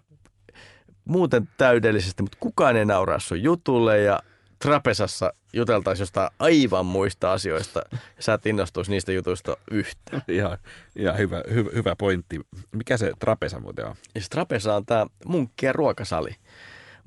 muuten 1.05 1.49
täydellisesti, 1.57 2.23
mutta 2.23 2.37
kukaan 2.41 2.77
ei 2.77 2.85
nauraa 2.85 3.19
sun 3.19 3.43
jutulle 3.43 4.01
ja 4.01 4.21
trapesassa 4.59 5.33
juteltaisiin 5.53 6.03
jostain 6.03 6.31
aivan 6.39 6.87
muista 6.87 7.33
asioista 7.33 7.81
ja 7.91 7.99
sä 8.23 8.35
et 8.35 8.47
innostuisi 8.47 8.91
niistä 8.91 9.13
jutuista 9.13 9.57
yhtään. 9.71 10.23
Ihan, 10.39 10.59
ihan 10.97 11.19
hyvä, 11.19 11.43
hyvä, 11.55 11.71
hyvä 11.75 11.97
pointti. 11.97 12.41
Mikä 12.73 12.97
se 12.97 13.13
trapesa 13.19 13.61
muuten 13.61 13.87
on? 13.87 13.95
Ja 14.15 14.21
se 14.21 14.29
trapesa 14.29 14.75
on 14.75 14.87
tämä 14.87 15.07
munkkien 15.27 15.75
ruokasali. 15.75 16.37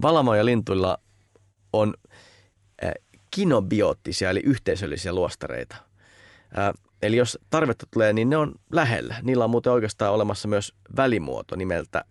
Valamo 0.01 0.35
ja 0.35 0.45
Lintuilla 0.45 0.97
on 1.73 1.93
kinobioottisia 3.37 4.29
eli 4.29 4.41
yhteisöllisiä 4.45 5.13
luostareita. 5.13 5.75
Äh, 6.57 6.73
eli 7.01 7.17
jos 7.17 7.39
tarvetta 7.49 7.85
tulee, 7.93 8.13
niin 8.13 8.29
ne 8.29 8.37
on 8.37 8.55
lähellä. 8.71 9.15
Niillä 9.21 9.43
on 9.43 9.49
muuten 9.49 9.73
oikeastaan 9.73 10.13
olemassa 10.13 10.47
myös 10.47 10.73
välimuoto 10.97 11.55
nimeltä 11.55 12.03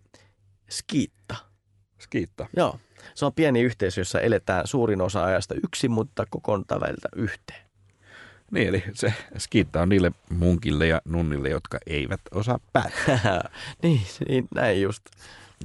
skiitta. 0.70 1.36
Skiitta? 1.98 2.46
Joo. 2.56 2.78
Se 3.14 3.26
on 3.26 3.32
pieni 3.32 3.62
yhteisö, 3.62 4.00
jossa 4.00 4.20
eletään 4.20 4.66
suurin 4.66 5.00
osa 5.00 5.24
ajasta 5.24 5.54
yksin, 5.64 5.90
mutta 5.90 6.26
kokoonta 6.30 6.80
välillä 6.80 7.08
yhteen. 7.16 7.66
Niin, 8.50 8.68
eli 8.68 8.84
se 8.92 9.14
skiitta 9.38 9.82
on 9.82 9.88
niille 9.88 10.12
munkille 10.30 10.86
ja 10.86 11.00
nunnille, 11.04 11.48
jotka 11.48 11.78
eivät 11.86 12.20
osaa 12.34 12.58
päättää. 12.72 13.50
niin, 13.82 14.00
niin, 14.28 14.48
näin 14.54 14.82
just. 14.82 15.02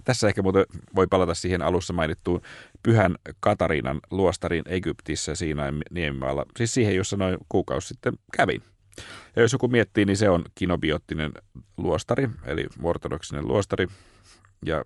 Tässä 0.03 0.27
ehkä 0.27 0.41
muuten 0.41 0.65
voi 0.95 1.07
palata 1.07 1.33
siihen 1.33 1.61
alussa 1.61 1.93
mainittuun 1.93 2.41
Pyhän 2.83 3.15
Katariinan 3.39 3.99
luostarin 4.11 4.63
Egyptissä 4.67 5.35
siinä 5.35 5.73
niemimaalla. 5.91 6.45
Siis 6.57 6.73
siihen, 6.73 6.95
jossa 6.95 7.17
noin 7.17 7.37
kuukausi 7.49 7.87
sitten 7.87 8.13
kävin. 8.37 8.61
Ja 9.35 9.41
jos 9.41 9.53
joku 9.53 9.67
miettii, 9.67 10.05
niin 10.05 10.17
se 10.17 10.29
on 10.29 10.43
kinobiottinen 10.55 11.31
luostari, 11.77 12.29
eli 12.45 12.67
ortodoksinen 12.83 13.47
luostari. 13.47 13.87
Ja 14.65 14.83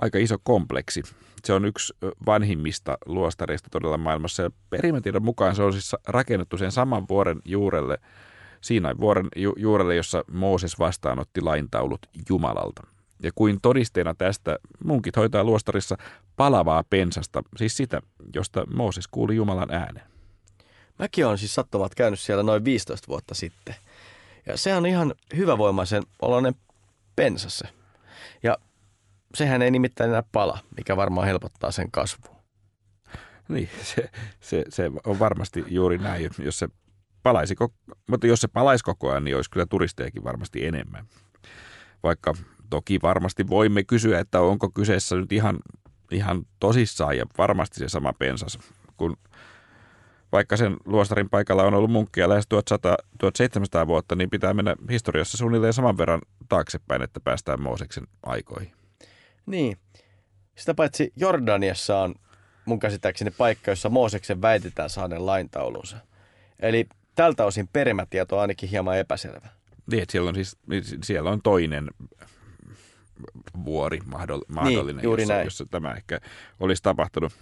aika 0.00 0.18
iso 0.18 0.36
kompleksi. 0.42 1.02
Se 1.44 1.52
on 1.52 1.64
yksi 1.64 1.94
vanhimmista 2.26 2.98
luostareista 3.06 3.68
todella 3.70 3.98
maailmassa. 3.98 4.42
Ja 4.42 4.50
perimätiedon 4.70 5.24
mukaan 5.24 5.56
se 5.56 5.62
on 5.62 5.72
siis 5.72 5.96
rakennettu 6.08 6.58
sen 6.58 6.72
saman 6.72 7.08
vuoren 7.08 7.40
juurelle, 7.44 7.98
Siinain 8.60 9.00
vuoren 9.00 9.28
ju- 9.36 9.54
juurelle, 9.56 9.96
jossa 9.96 10.24
Mooses 10.30 10.78
vastaanotti 10.78 11.40
laintaulut 11.40 12.00
Jumalalta. 12.28 12.86
Ja 13.22 13.30
kuin 13.34 13.60
todisteena 13.60 14.14
tästä 14.14 14.58
munkit 14.84 15.16
hoitaa 15.16 15.44
luostarissa 15.44 15.96
palavaa 16.36 16.84
pensasta, 16.90 17.42
siis 17.56 17.76
sitä, 17.76 18.02
josta 18.34 18.64
Mooses 18.74 19.08
kuuli 19.08 19.36
Jumalan 19.36 19.70
äänen. 19.70 20.02
Mäkin 20.98 21.26
olen 21.26 21.38
siis 21.38 21.54
sattumat 21.54 21.94
käynyt 21.94 22.20
siellä 22.20 22.42
noin 22.42 22.64
15 22.64 23.08
vuotta 23.08 23.34
sitten. 23.34 23.74
Ja 24.46 24.56
se 24.56 24.74
on 24.74 24.86
ihan 24.86 25.14
hyvävoimaisen 25.36 26.02
oloinen 26.22 26.54
pensassa. 27.16 27.68
Ja 28.42 28.58
sehän 29.34 29.62
ei 29.62 29.70
nimittäin 29.70 30.10
enää 30.10 30.22
pala, 30.32 30.58
mikä 30.76 30.96
varmaan 30.96 31.26
helpottaa 31.26 31.70
sen 31.70 31.90
kasvua. 31.90 32.42
Niin, 33.48 33.70
se, 33.94 34.10
se, 34.40 34.64
se 34.68 34.90
on 35.06 35.18
varmasti 35.18 35.64
juuri 35.68 35.98
näin, 35.98 36.30
jos 36.38 36.58
se 36.58 36.68
palaisi, 37.22 37.54
mutta 38.10 38.26
jos 38.26 38.40
se 38.40 38.48
palaisi 38.48 38.84
koko 38.84 39.10
ajan, 39.10 39.24
niin 39.24 39.36
olisi 39.36 39.50
kyllä 39.50 39.66
turistejakin 39.66 40.24
varmasti 40.24 40.66
enemmän. 40.66 41.06
Vaikka 42.02 42.34
toki 42.72 42.98
varmasti 43.02 43.48
voimme 43.48 43.84
kysyä, 43.84 44.20
että 44.20 44.40
onko 44.40 44.70
kyseessä 44.70 45.16
nyt 45.16 45.32
ihan, 45.32 45.58
ihan 46.10 46.42
tosissaan 46.60 47.16
ja 47.16 47.26
varmasti 47.38 47.78
se 47.78 47.88
sama 47.88 48.12
pensas, 48.12 48.58
kun 48.96 49.16
vaikka 50.32 50.56
sen 50.56 50.76
luostarin 50.84 51.30
paikalla 51.30 51.62
on 51.62 51.74
ollut 51.74 51.90
munkkia 51.90 52.28
lähes 52.28 52.46
1100, 52.48 52.96
1700 53.18 53.86
vuotta, 53.86 54.14
niin 54.14 54.30
pitää 54.30 54.54
mennä 54.54 54.76
historiassa 54.90 55.36
suunnilleen 55.36 55.72
saman 55.72 55.98
verran 55.98 56.20
taaksepäin, 56.48 57.02
että 57.02 57.20
päästään 57.20 57.62
Mooseksen 57.62 58.06
aikoihin. 58.22 58.72
Niin. 59.46 59.76
Sitä 60.56 60.74
paitsi 60.74 61.12
Jordaniassa 61.16 61.98
on 61.98 62.14
mun 62.64 62.78
käsittääkseni 62.78 63.30
paikka, 63.30 63.70
jossa 63.70 63.88
Mooseksen 63.88 64.42
väitetään 64.42 64.90
saaneen 64.90 65.26
laintaulunsa. 65.26 65.96
Eli 66.60 66.86
tältä 67.14 67.44
osin 67.44 67.68
perimätieto 67.72 68.36
on 68.36 68.42
ainakin 68.42 68.68
hieman 68.68 68.98
epäselvä. 68.98 69.48
Niin, 69.90 70.04
siellä 70.08 70.28
on, 70.28 70.34
siis, 70.34 70.56
siellä 71.02 71.30
on 71.30 71.42
toinen 71.42 71.88
vuori 73.64 73.98
mahdollinen, 74.48 74.96
niin, 74.96 75.04
juuri 75.04 75.22
jossa, 75.22 75.34
näin. 75.34 75.44
jossa 75.44 75.66
tämä 75.70 75.92
ehkä 75.92 76.20
olisi 76.60 76.82
tapahtunut. 76.82 77.32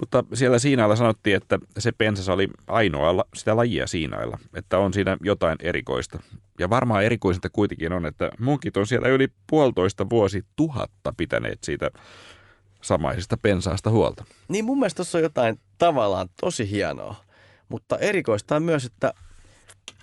Mutta 0.00 0.24
siellä 0.34 0.58
Siinailla 0.58 0.96
sanottiin, 0.96 1.36
että 1.36 1.58
se 1.78 1.92
pensas 1.92 2.28
oli 2.28 2.48
ainoa 2.66 3.24
sitä 3.34 3.56
lajia 3.56 3.86
Siinailla, 3.86 4.38
että 4.54 4.78
on 4.78 4.92
siinä 4.92 5.16
jotain 5.20 5.58
erikoista. 5.62 6.22
Ja 6.58 6.70
varmaan 6.70 7.04
erikoisinta 7.04 7.50
kuitenkin 7.50 7.92
on, 7.92 8.06
että 8.06 8.30
munkit 8.40 8.76
on 8.76 8.86
siellä 8.86 9.08
yli 9.08 9.28
puolitoista 9.46 10.10
vuosi 10.10 10.44
tuhatta 10.56 11.14
pitäneet 11.16 11.64
siitä 11.64 11.90
samaisesta 12.80 13.36
pensaasta 13.36 13.90
huolta. 13.90 14.24
Niin 14.48 14.64
mun 14.64 14.78
mielestä 14.78 14.96
tuossa 14.96 15.18
on 15.18 15.22
jotain 15.22 15.60
tavallaan 15.78 16.28
tosi 16.40 16.70
hienoa, 16.70 17.14
mutta 17.68 17.98
erikoista 17.98 18.56
on 18.56 18.62
myös, 18.62 18.84
että 18.84 19.14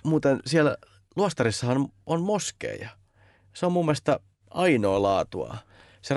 muuten 0.04 0.40
siellä 0.46 0.76
Luostarissahan 1.16 1.88
on 2.06 2.22
moskeja. 2.22 2.88
Se 3.52 3.66
on 3.66 3.72
mun 3.72 3.84
mielestä 3.84 4.20
ainoa 4.50 5.02
laatua. 5.02 5.56
Se 6.02 6.14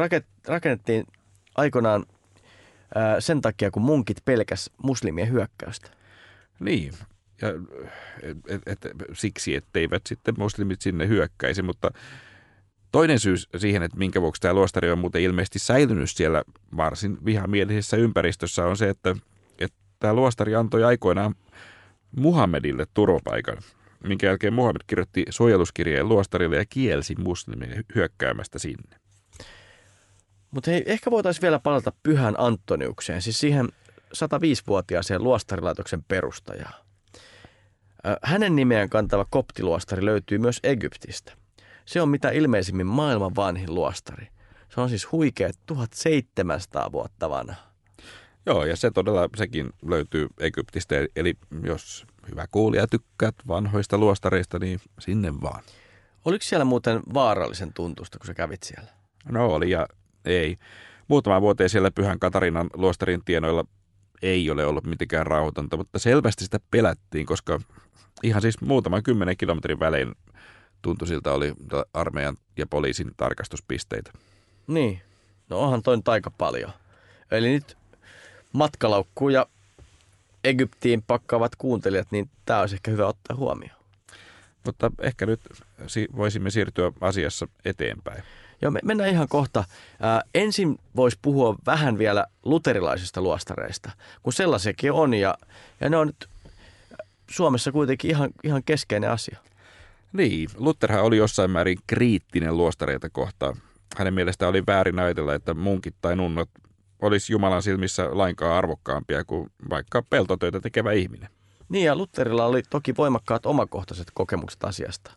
rakennettiin 0.47 1.07
aikoinaan 1.55 2.05
sen 3.19 3.41
takia, 3.41 3.71
kun 3.71 3.81
munkit 3.81 4.17
pelkäs 4.25 4.69
muslimien 4.83 5.31
hyökkäystä. 5.31 5.89
Niin, 6.59 6.93
ja, 7.41 7.49
et, 8.21 8.37
et, 8.47 8.61
et, 8.85 8.95
siksi, 9.13 9.55
etteivät 9.55 10.01
sitten 10.07 10.35
muslimit 10.37 10.81
sinne 10.81 11.07
hyökkäisi, 11.07 11.61
mutta 11.61 11.91
toinen 12.91 13.19
syy 13.19 13.35
siihen, 13.57 13.83
että 13.83 13.97
minkä 13.97 14.21
vuoksi 14.21 14.41
tämä 14.41 14.53
luostari 14.53 14.91
on 14.91 14.99
muuten 14.99 15.21
ilmeisesti 15.21 15.59
säilynyt 15.59 16.11
siellä 16.11 16.43
varsin 16.77 17.25
vihamielisessä 17.25 17.97
ympäristössä, 17.97 18.65
on 18.65 18.77
se, 18.77 18.89
että, 18.89 19.15
että 19.59 19.77
tämä 19.99 20.13
luostari 20.13 20.55
antoi 20.55 20.83
aikoinaan 20.83 21.35
Muhammedille 22.15 22.87
turvapaikan, 22.93 23.57
minkä 24.03 24.27
jälkeen 24.27 24.53
Muhammed 24.53 24.81
kirjoitti 24.87 25.25
suojeluskirjeen 25.29 26.09
luostarille 26.09 26.55
ja 26.55 26.65
kielsi 26.69 27.15
muslimia 27.15 27.81
hyökkäämästä 27.95 28.59
sinne. 28.59 28.97
Mutta 30.51 30.71
hei, 30.71 30.83
ehkä 30.85 31.11
voitaisiin 31.11 31.41
vielä 31.41 31.59
palata 31.59 31.93
Pyhän 32.03 32.35
Antoniukseen, 32.37 33.21
siis 33.21 33.39
siihen 33.39 33.69
105-vuotiaaseen 34.15 35.23
luostarilaitoksen 35.23 36.03
perustajaan. 36.03 36.83
Hänen 38.23 38.55
nimeään 38.55 38.89
kantava 38.89 39.25
koptiluostari 39.29 40.05
löytyy 40.05 40.37
myös 40.37 40.59
Egyptistä. 40.63 41.33
Se 41.85 42.01
on 42.01 42.09
mitä 42.09 42.29
ilmeisimmin 42.29 42.87
maailman 42.87 43.35
vanhin 43.35 43.75
luostari. 43.75 44.27
Se 44.69 44.81
on 44.81 44.89
siis 44.89 45.11
huikea 45.11 45.49
1700 45.65 46.91
vuotta 46.91 47.29
vanha. 47.29 47.73
Joo, 48.45 48.65
ja 48.65 48.75
se 48.75 48.91
todella, 48.91 49.29
sekin 49.35 49.69
löytyy 49.85 50.27
Egyptistä. 50.39 50.95
Eli 51.15 51.33
jos 51.63 52.05
hyvä 52.31 52.45
kuulija 52.51 52.87
tykkäät 52.87 53.35
vanhoista 53.47 53.97
luostareista, 53.97 54.59
niin 54.59 54.79
sinne 54.99 55.41
vaan. 55.41 55.63
Oliko 56.25 56.43
siellä 56.43 56.65
muuten 56.65 57.01
vaarallisen 57.13 57.73
tuntusta, 57.73 58.19
kun 58.19 58.27
sä 58.27 58.33
kävit 58.33 58.63
siellä? 58.63 58.89
No 59.29 59.47
oli, 59.47 59.69
ja 59.69 59.87
ei. 60.25 60.57
Muutama 61.07 61.41
vuoteen 61.41 61.69
siellä 61.69 61.91
Pyhän 61.91 62.19
Katarinan 62.19 62.69
luostarin 62.73 63.25
tienoilla 63.25 63.65
ei 64.21 64.49
ole 64.49 64.65
ollut 64.65 64.85
mitenkään 64.85 65.27
rauhoitonta, 65.27 65.77
mutta 65.77 65.99
selvästi 65.99 66.43
sitä 66.43 66.59
pelättiin, 66.71 67.25
koska 67.25 67.59
ihan 68.23 68.41
siis 68.41 68.61
muutaman 68.61 69.03
kymmenen 69.03 69.37
kilometrin 69.37 69.79
välein 69.79 70.11
tuntui 70.81 71.07
siltä 71.07 71.31
oli 71.31 71.53
armeijan 71.93 72.37
ja 72.57 72.67
poliisin 72.67 73.11
tarkastuspisteitä. 73.17 74.11
Niin, 74.67 75.01
no 75.49 75.59
onhan 75.59 75.83
toi 75.83 75.97
nyt 75.97 76.07
aika 76.07 76.31
paljon. 76.31 76.71
Eli 77.31 77.49
nyt 77.49 77.77
matkalaukkuun 78.53 79.33
ja 79.33 79.45
Egyptiin 80.43 81.03
pakkaavat 81.07 81.55
kuuntelijat, 81.55 82.07
niin 82.11 82.29
tämä 82.45 82.59
olisi 82.59 82.75
ehkä 82.75 82.91
hyvä 82.91 83.07
ottaa 83.07 83.35
huomioon. 83.35 83.83
Mutta 84.65 84.91
ehkä 85.01 85.25
nyt 85.25 85.41
voisimme 86.15 86.49
siirtyä 86.49 86.91
asiassa 87.01 87.47
eteenpäin. 87.65 88.23
Joo, 88.61 88.71
me 88.71 88.79
mennään 88.83 89.09
ihan 89.09 89.27
kohta. 89.27 89.63
Ää, 89.99 90.21
ensin 90.35 90.79
voisi 90.95 91.19
puhua 91.21 91.55
vähän 91.65 91.97
vielä 91.97 92.25
luterilaisista 92.43 93.21
luostareista, 93.21 93.91
kun 94.23 94.33
sellaisiakin 94.33 94.91
on 94.91 95.13
ja, 95.13 95.37
ja 95.81 95.89
ne 95.89 95.97
on 95.97 96.07
nyt 96.07 96.29
Suomessa 97.29 97.71
kuitenkin 97.71 98.11
ihan, 98.11 98.29
ihan 98.43 98.63
keskeinen 98.63 99.09
asia. 99.09 99.39
Niin, 100.13 100.49
Lutherhan 100.57 101.03
oli 101.03 101.17
jossain 101.17 101.51
määrin 101.51 101.77
kriittinen 101.87 102.57
luostareita 102.57 103.09
kohtaan. 103.09 103.55
Hänen 103.97 104.13
mielestään 104.13 104.49
oli 104.49 104.63
väärin 104.67 104.99
ajatella, 104.99 105.33
että 105.33 105.53
munkit 105.53 105.95
tai 106.01 106.15
nunnot 106.15 106.49
olisi 107.03 107.33
Jumalan 107.33 107.63
silmissä 107.63 108.09
lainkaan 108.11 108.57
arvokkaampia 108.57 109.23
kuin 109.23 109.49
vaikka 109.69 110.03
peltotöitä 110.09 110.59
tekevä 110.59 110.91
ihminen. 110.91 111.29
Niin 111.69 111.85
ja 111.85 111.95
Lutherilla 111.95 112.45
oli 112.45 112.63
toki 112.69 112.93
voimakkaat 112.97 113.45
omakohtaiset 113.45 114.07
kokemukset 114.13 114.63
asiasta. 114.63 115.11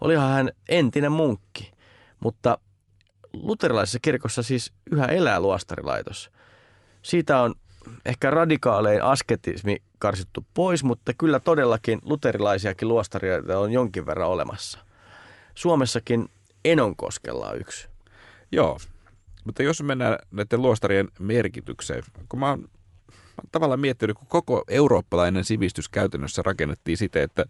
Olihan 0.00 0.30
hän 0.30 0.50
entinen 0.68 1.12
munkki, 1.12 1.72
mutta 2.20 2.58
luterilaisessa 3.32 3.98
kirkossa 4.02 4.42
siis 4.42 4.72
yhä 4.90 5.04
elää 5.04 5.40
luostarilaitos. 5.40 6.30
Siitä 7.02 7.40
on 7.40 7.54
ehkä 8.06 8.30
radikaalein 8.30 9.02
asketismi 9.02 9.76
karsittu 9.98 10.46
pois, 10.54 10.84
mutta 10.84 11.12
kyllä 11.18 11.40
todellakin 11.40 11.98
luterilaisiakin 12.02 12.88
luostareita 12.88 13.58
on 13.58 13.72
jonkin 13.72 14.06
verran 14.06 14.28
olemassa. 14.28 14.78
Suomessakin 15.54 16.28
Enonkoskella 16.64 17.48
on 17.48 17.60
yksi. 17.60 17.88
Joo, 18.52 18.78
mutta 19.48 19.62
jos 19.62 19.82
mennään 19.82 20.18
näiden 20.30 20.62
luostarien 20.62 21.08
merkitykseen, 21.18 22.02
kun 22.28 22.40
mä 22.40 22.48
oon, 22.48 22.68
tavallaan 23.52 23.80
miettinyt, 23.80 24.18
kun 24.18 24.26
koko 24.28 24.64
eurooppalainen 24.68 25.44
sivistys 25.44 25.88
käytännössä 25.88 26.42
rakennettiin 26.42 26.96
siten, 26.96 27.22
että 27.22 27.44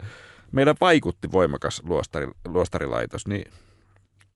meidän 0.52 0.74
vaikutti 0.80 1.32
voimakas 1.32 1.82
luostari, 1.84 2.26
luostarilaitos, 2.44 3.26
niin 3.26 3.52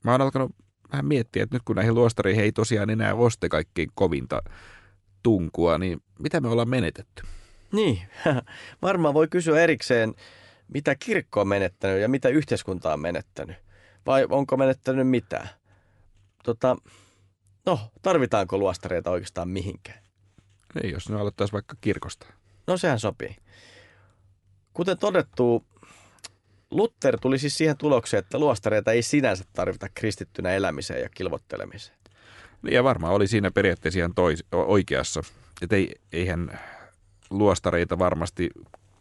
mä 0.04 0.10
oon 0.10 0.20
alkanut 0.20 0.54
vähän 0.92 1.06
miettiä, 1.06 1.42
että 1.42 1.56
nyt 1.56 1.62
kun 1.64 1.76
näihin 1.76 1.94
luostareihin 1.94 2.44
ei 2.44 2.52
tosiaan 2.52 2.90
enää 2.90 3.14
sitä 3.30 3.48
kaikkein 3.48 3.88
kovinta 3.94 4.42
tunkua, 5.22 5.78
niin 5.78 6.02
mitä 6.18 6.40
me 6.40 6.48
ollaan 6.48 6.68
menetetty? 6.68 7.22
Niin, 7.72 7.98
varmaan 8.82 9.14
voi 9.14 9.28
kysyä 9.28 9.60
erikseen, 9.60 10.14
mitä 10.68 10.94
kirkko 10.94 11.40
on 11.40 11.48
menettänyt 11.48 12.00
ja 12.00 12.08
mitä 12.08 12.28
yhteiskunta 12.28 12.92
on 12.92 13.00
menettänyt. 13.00 13.56
Vai 14.06 14.26
onko 14.30 14.56
menettänyt 14.56 15.08
mitään? 15.08 15.48
Tota, 16.44 16.76
no, 17.66 17.80
tarvitaanko 18.02 18.58
luostareita 18.58 19.10
oikeastaan 19.10 19.48
mihinkään? 19.48 20.02
Ei, 20.82 20.90
jos 20.90 21.08
ne 21.08 21.20
aloittaisi 21.20 21.52
vaikka 21.52 21.76
kirkosta. 21.80 22.26
No 22.66 22.76
sehän 22.76 23.00
sopii. 23.00 23.36
Kuten 24.72 24.98
todettu, 24.98 25.64
Luther 26.70 27.18
tuli 27.20 27.38
siis 27.38 27.58
siihen 27.58 27.76
tulokseen, 27.76 28.18
että 28.18 28.38
luostareita 28.38 28.92
ei 28.92 29.02
sinänsä 29.02 29.44
tarvita 29.52 29.88
kristittynä 29.94 30.50
elämiseen 30.50 31.02
ja 31.02 31.08
kilvottelemiseen. 31.08 31.98
Ja 32.70 32.84
varmaan 32.84 33.14
oli 33.14 33.26
siinä 33.26 33.50
periaatteessa 33.50 33.98
ihan 33.98 34.14
tois, 34.14 34.44
oikeassa. 34.52 35.22
Että 35.62 35.76
ei, 35.76 35.94
eihän 36.12 36.60
luostareita 37.30 37.98
varmasti 37.98 38.50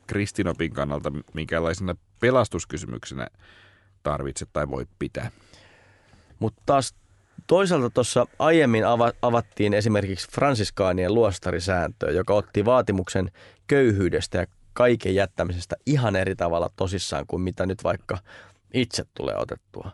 kristinopin 0.08 0.74
kannalta 0.74 1.12
minkäänlaisena 1.34 1.95
pelastuskysymyksenä 2.19 3.28
tarvitse 4.04 4.45
tai 4.54 4.69
voi 4.69 4.86
pitää. 5.00 5.32
Mutta 6.39 6.62
taas 6.65 6.95
toisaalta 7.47 7.89
tuossa 7.89 8.27
aiemmin 8.39 8.84
avattiin 9.21 9.73
esimerkiksi 9.73 10.27
fransiskaanien 10.32 11.13
luostarisääntöä, 11.13 12.12
joka 12.12 12.34
otti 12.34 12.65
vaatimuksen 12.65 13.32
köyhyydestä 13.67 14.38
ja 14.38 14.45
kaiken 14.73 15.15
jättämisestä 15.15 15.75
ihan 15.86 16.15
eri 16.15 16.36
tavalla 16.36 16.69
tosissaan 16.75 17.25
kuin 17.27 17.41
mitä 17.41 17.65
nyt 17.65 17.84
vaikka 17.84 18.17
itse 18.73 19.06
tulee 19.13 19.36
otettua. 19.38 19.91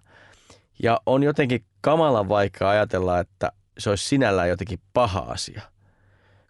Ja 0.83 1.01
on 1.05 1.23
jotenkin 1.23 1.65
kamalan 1.81 2.29
vaikea 2.29 2.69
ajatella, 2.69 3.19
että 3.19 3.51
se 3.77 3.89
olisi 3.89 4.07
sinällään 4.07 4.49
jotenkin 4.49 4.79
paha 4.93 5.19
asia. 5.19 5.62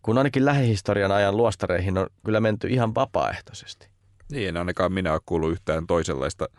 Kun 0.02 0.18
ainakin 0.18 0.46
lähihistorian 0.46 1.12
ajan 1.12 1.38
luostareihin 1.38 1.98
on 1.98 2.08
kyllä 2.26 2.40
menty 2.40 2.68
ihan 2.68 2.96
vapaaehtoisesti. 2.96 3.88
Niin, 4.32 4.58
ainakaan 4.58 4.94
minä 4.94 5.14
ole 5.14 5.22
kuullut 5.26 5.52
yhtään 5.52 5.88
toisenlaista 5.88 6.50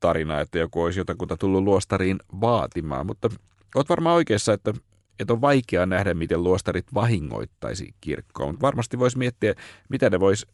tarinaa, 0.00 0.40
että 0.40 0.58
joku 0.58 0.82
olisi 0.82 1.00
jotakuta 1.00 1.36
tullut 1.36 1.62
luostariin 1.62 2.18
vaatimaan, 2.40 3.06
mutta 3.06 3.28
olet 3.74 3.88
varmaan 3.88 4.16
oikeassa, 4.16 4.52
että, 4.52 4.74
että 5.18 5.32
on 5.32 5.40
vaikea 5.40 5.86
nähdä, 5.86 6.14
miten 6.14 6.42
luostarit 6.42 6.94
vahingoittaisi 6.94 7.94
kirkkoa, 8.00 8.46
mutta 8.46 8.62
varmasti 8.62 8.98
voisi 8.98 9.18
miettiä, 9.18 9.54
mitä 9.88 10.10
ne 10.10 10.20
voisi 10.20 10.46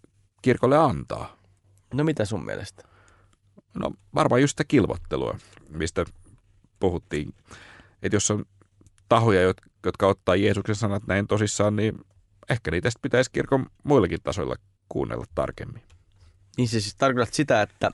kirkolle 0.43 0.79
antaa. 0.79 1.37
No 1.95 2.05
mitä 2.05 2.25
sun 2.25 2.45
mielestä? 2.45 2.83
No 3.75 3.93
varmaan 4.15 4.41
just 4.41 4.53
sitä 4.53 4.65
kilvottelua, 4.69 5.39
mistä 5.69 6.05
puhuttiin. 6.81 7.35
Että 8.03 8.17
jos 8.17 8.31
on 8.31 8.45
tahoja, 9.09 9.55
jotka 9.85 10.07
ottaa 10.07 10.37
Jeesuksen 10.37 10.75
sanat 10.75 11.07
näin 11.07 11.27
tosissaan, 11.27 11.77
niin 11.77 11.95
ehkä 12.51 12.71
niitä 12.71 12.91
pitäisi 13.03 13.31
kirkon 13.33 13.67
muillakin 13.85 14.23
tasoilla 14.23 14.57
kuunnella 14.89 15.25
tarkemmin. 15.35 15.83
Niin 16.57 16.69
se 16.69 16.81
siis 16.81 16.95
tarkoittaa 16.95 17.35
sitä, 17.35 17.63
että 17.63 17.91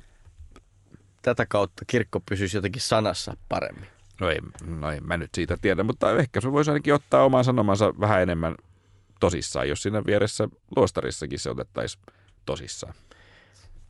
tätä 1.27 1.47
kautta 1.47 1.85
kirkko 1.87 2.21
pysyisi 2.21 2.57
jotenkin 2.57 2.83
sanassa 2.83 3.37
paremmin. 3.49 3.89
No 4.21 4.31
ei, 4.31 4.39
no 4.67 4.91
ei 4.91 5.01
mä 5.01 5.17
nyt 5.17 5.35
siitä 5.35 5.57
tiedä, 5.61 5.83
mutta 5.83 6.17
ehkä 6.19 6.41
se 6.41 6.53
voisi 6.53 6.71
ainakin 6.71 6.95
ottaa 6.95 7.25
oman 7.25 7.45
sanomansa 7.45 7.95
vähän 8.01 8.23
enemmän 8.23 8.55
tosissaan, 9.21 9.69
jos 9.69 9.83
siinä 9.83 10.05
vieressä 10.07 10.49
luostarissakin 10.77 11.39
se 11.39 11.51
otettaisiin 11.51 12.05
tosissaan. 12.45 12.95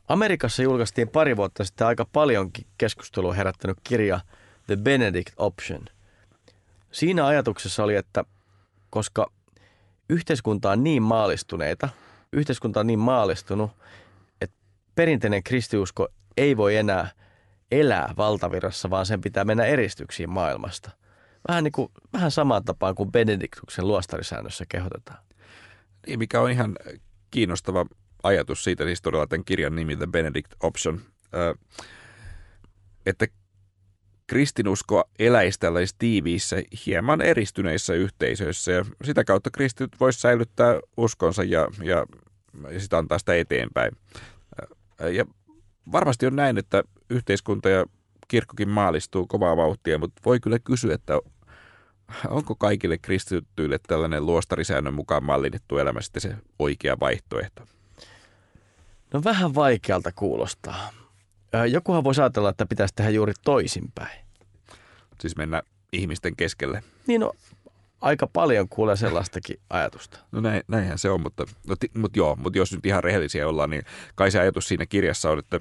Amerikassa 0.07 0.63
julkaistiin 0.63 1.09
pari 1.09 1.37
vuotta 1.37 1.63
sitten 1.63 1.87
aika 1.87 2.05
paljonkin 2.13 2.67
keskustelua 2.77 3.33
herättänyt 3.33 3.77
kirja 3.83 4.19
The 4.67 4.75
Benedict 4.75 5.33
Option, 5.37 5.85
siinä 6.91 7.25
ajatuksessa 7.25 7.83
oli, 7.83 7.95
että 7.95 8.23
koska 8.89 9.31
yhteiskunta 10.09 10.71
on 10.71 10.83
niin 10.83 11.03
maalistuneita, 11.03 11.89
yhteiskunta 12.33 12.79
on 12.79 12.87
niin 12.87 12.99
maalistunut, 12.99 13.71
että 14.41 14.55
perinteinen 14.95 15.43
kristiusko 15.43 16.07
ei 16.37 16.57
voi 16.57 16.75
enää 16.75 17.09
elää 17.71 18.13
valtavirrassa, 18.17 18.89
vaan 18.89 19.05
sen 19.05 19.21
pitää 19.21 19.45
mennä 19.45 19.65
eristyksiin 19.65 20.29
maailmasta. 20.29 20.91
Vähän, 21.47 21.63
niin 21.63 21.71
kuin, 21.71 21.91
vähän 22.13 22.31
samaan 22.31 22.63
tapaan 22.63 22.95
kuin 22.95 23.11
Benediktuksen 23.11 23.87
luostarisäännössä 23.87 24.65
kehotetaan. 24.69 25.19
Niin, 26.07 26.19
mikä 26.19 26.41
on 26.41 26.51
ihan 26.51 26.75
kiinnostava 27.31 27.85
ajatus 28.23 28.63
siitä, 28.63 28.83
siis 28.83 29.01
todella 29.01 29.27
tämän 29.27 29.45
kirjan 29.45 29.75
nimi 29.75 29.95
The 29.95 30.07
Benedict 30.07 30.53
Option, 30.63 31.01
että 33.05 33.25
kristinusko 34.27 35.09
eläisi 35.19 35.59
tällaisissa 35.59 35.95
tiiviissä, 35.99 36.55
hieman 36.85 37.21
eristyneissä 37.21 37.93
yhteisöissä 37.93 38.71
ja 38.71 38.85
sitä 39.03 39.23
kautta 39.23 39.49
kristit 39.51 39.99
voisi 39.99 40.19
säilyttää 40.19 40.79
uskonsa 40.97 41.43
ja, 41.43 41.67
ja, 41.83 42.05
ja 42.69 42.79
sitä 42.79 42.97
antaa 42.97 43.19
sitä 43.19 43.35
eteenpäin. 43.35 43.91
Ja 45.11 45.25
varmasti 45.91 46.25
on 46.25 46.35
näin, 46.35 46.57
että 46.57 46.83
yhteiskunta 47.09 47.69
ja 47.69 47.85
kirkkokin 48.27 48.69
maalistuu 48.69 49.27
kovaa 49.27 49.57
vauhtia, 49.57 49.97
mutta 49.97 50.21
voi 50.25 50.39
kyllä 50.39 50.59
kysyä, 50.59 50.93
että 50.93 51.19
onko 52.29 52.55
kaikille 52.55 52.97
kristityille 52.97 53.79
tällainen 53.87 54.25
luostarisäännön 54.25 54.93
mukaan 54.93 55.23
mallinnettu 55.23 55.77
elämä 55.77 56.01
sitten 56.01 56.21
se 56.21 56.35
oikea 56.59 56.99
vaihtoehto? 56.99 57.63
No 59.13 59.21
vähän 59.23 59.55
vaikealta 59.55 60.11
kuulostaa. 60.11 60.89
Jokuhan 61.69 62.03
voisi 62.03 62.21
ajatella, 62.21 62.49
että 62.49 62.65
pitäisi 62.65 62.95
tehdä 62.95 63.09
juuri 63.09 63.33
toisinpäin. 63.43 64.25
Siis 65.21 65.35
mennä 65.35 65.63
ihmisten 65.93 66.35
keskelle. 66.35 66.83
Niin 67.07 67.21
no, 67.21 67.33
aika 68.01 68.27
paljon 68.27 68.69
kuulee 68.69 68.95
sellaistakin 68.95 69.59
ajatusta. 69.69 70.19
No 70.31 70.41
näin, 70.41 70.63
näinhän 70.67 70.97
se 70.97 71.09
on, 71.09 71.21
mutta, 71.21 71.45
no, 71.67 71.75
mutta 71.97 72.19
joo, 72.19 72.35
mutta 72.35 72.59
jos 72.59 72.71
nyt 72.71 72.85
ihan 72.85 73.03
rehellisiä 73.03 73.47
ollaan, 73.47 73.69
niin 73.69 73.83
kai 74.15 74.31
se 74.31 74.39
ajatus 74.39 74.67
siinä 74.67 74.85
kirjassa 74.85 75.31
on, 75.31 75.39
että 75.39 75.59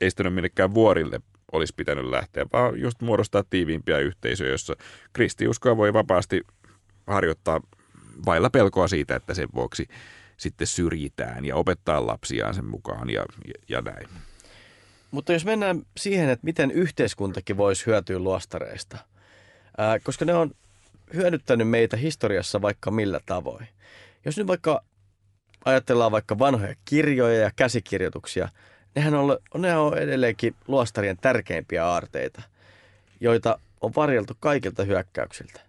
ei 0.00 0.10
sitä 0.10 0.30
minnekään 0.30 0.74
vuorille 0.74 1.20
olisi 1.52 1.74
pitänyt 1.76 2.04
lähteä, 2.04 2.46
vaan 2.52 2.80
just 2.80 3.00
muodostaa 3.00 3.44
tiiviimpiä 3.50 3.98
yhteisöjä, 3.98 4.50
jossa 4.50 4.76
kristiuskoa 5.12 5.76
voi 5.76 5.92
vapaasti 5.92 6.40
harjoittaa 7.06 7.60
vailla 8.26 8.50
pelkoa 8.50 8.88
siitä, 8.88 9.16
että 9.16 9.34
sen 9.34 9.48
vuoksi 9.54 9.88
sitten 10.36 10.66
syrjitään 10.66 11.44
ja 11.44 11.56
opettaa 11.56 12.06
lapsiaan 12.06 12.54
sen 12.54 12.64
mukaan 12.64 13.10
ja, 13.10 13.24
ja, 13.46 13.54
ja 13.68 13.80
näin. 13.80 14.08
Mutta 15.10 15.32
jos 15.32 15.44
mennään 15.44 15.82
siihen, 15.96 16.28
että 16.28 16.44
miten 16.44 16.70
yhteiskuntakin 16.70 17.56
voisi 17.56 17.86
hyötyä 17.86 18.18
luostareista, 18.18 18.98
ää, 19.78 19.98
koska 19.98 20.24
ne 20.24 20.34
on 20.34 20.50
hyödyttänyt 21.14 21.68
meitä 21.68 21.96
historiassa 21.96 22.62
vaikka 22.62 22.90
millä 22.90 23.20
tavoin. 23.26 23.68
Jos 24.24 24.36
nyt 24.36 24.46
vaikka 24.46 24.82
ajatellaan 25.64 26.12
vaikka 26.12 26.38
vanhoja 26.38 26.74
kirjoja 26.84 27.40
ja 27.40 27.50
käsikirjoituksia, 27.56 28.48
nehän 28.94 29.14
on, 29.14 29.38
ne 29.58 29.76
on 29.76 29.98
edelleenkin 29.98 30.54
luostarien 30.68 31.16
tärkeimpiä 31.16 31.86
aarteita, 31.86 32.42
joita 33.20 33.58
on 33.80 33.92
varjeltu 33.96 34.34
kaikilta 34.40 34.84
hyökkäyksiltä. 34.84 35.60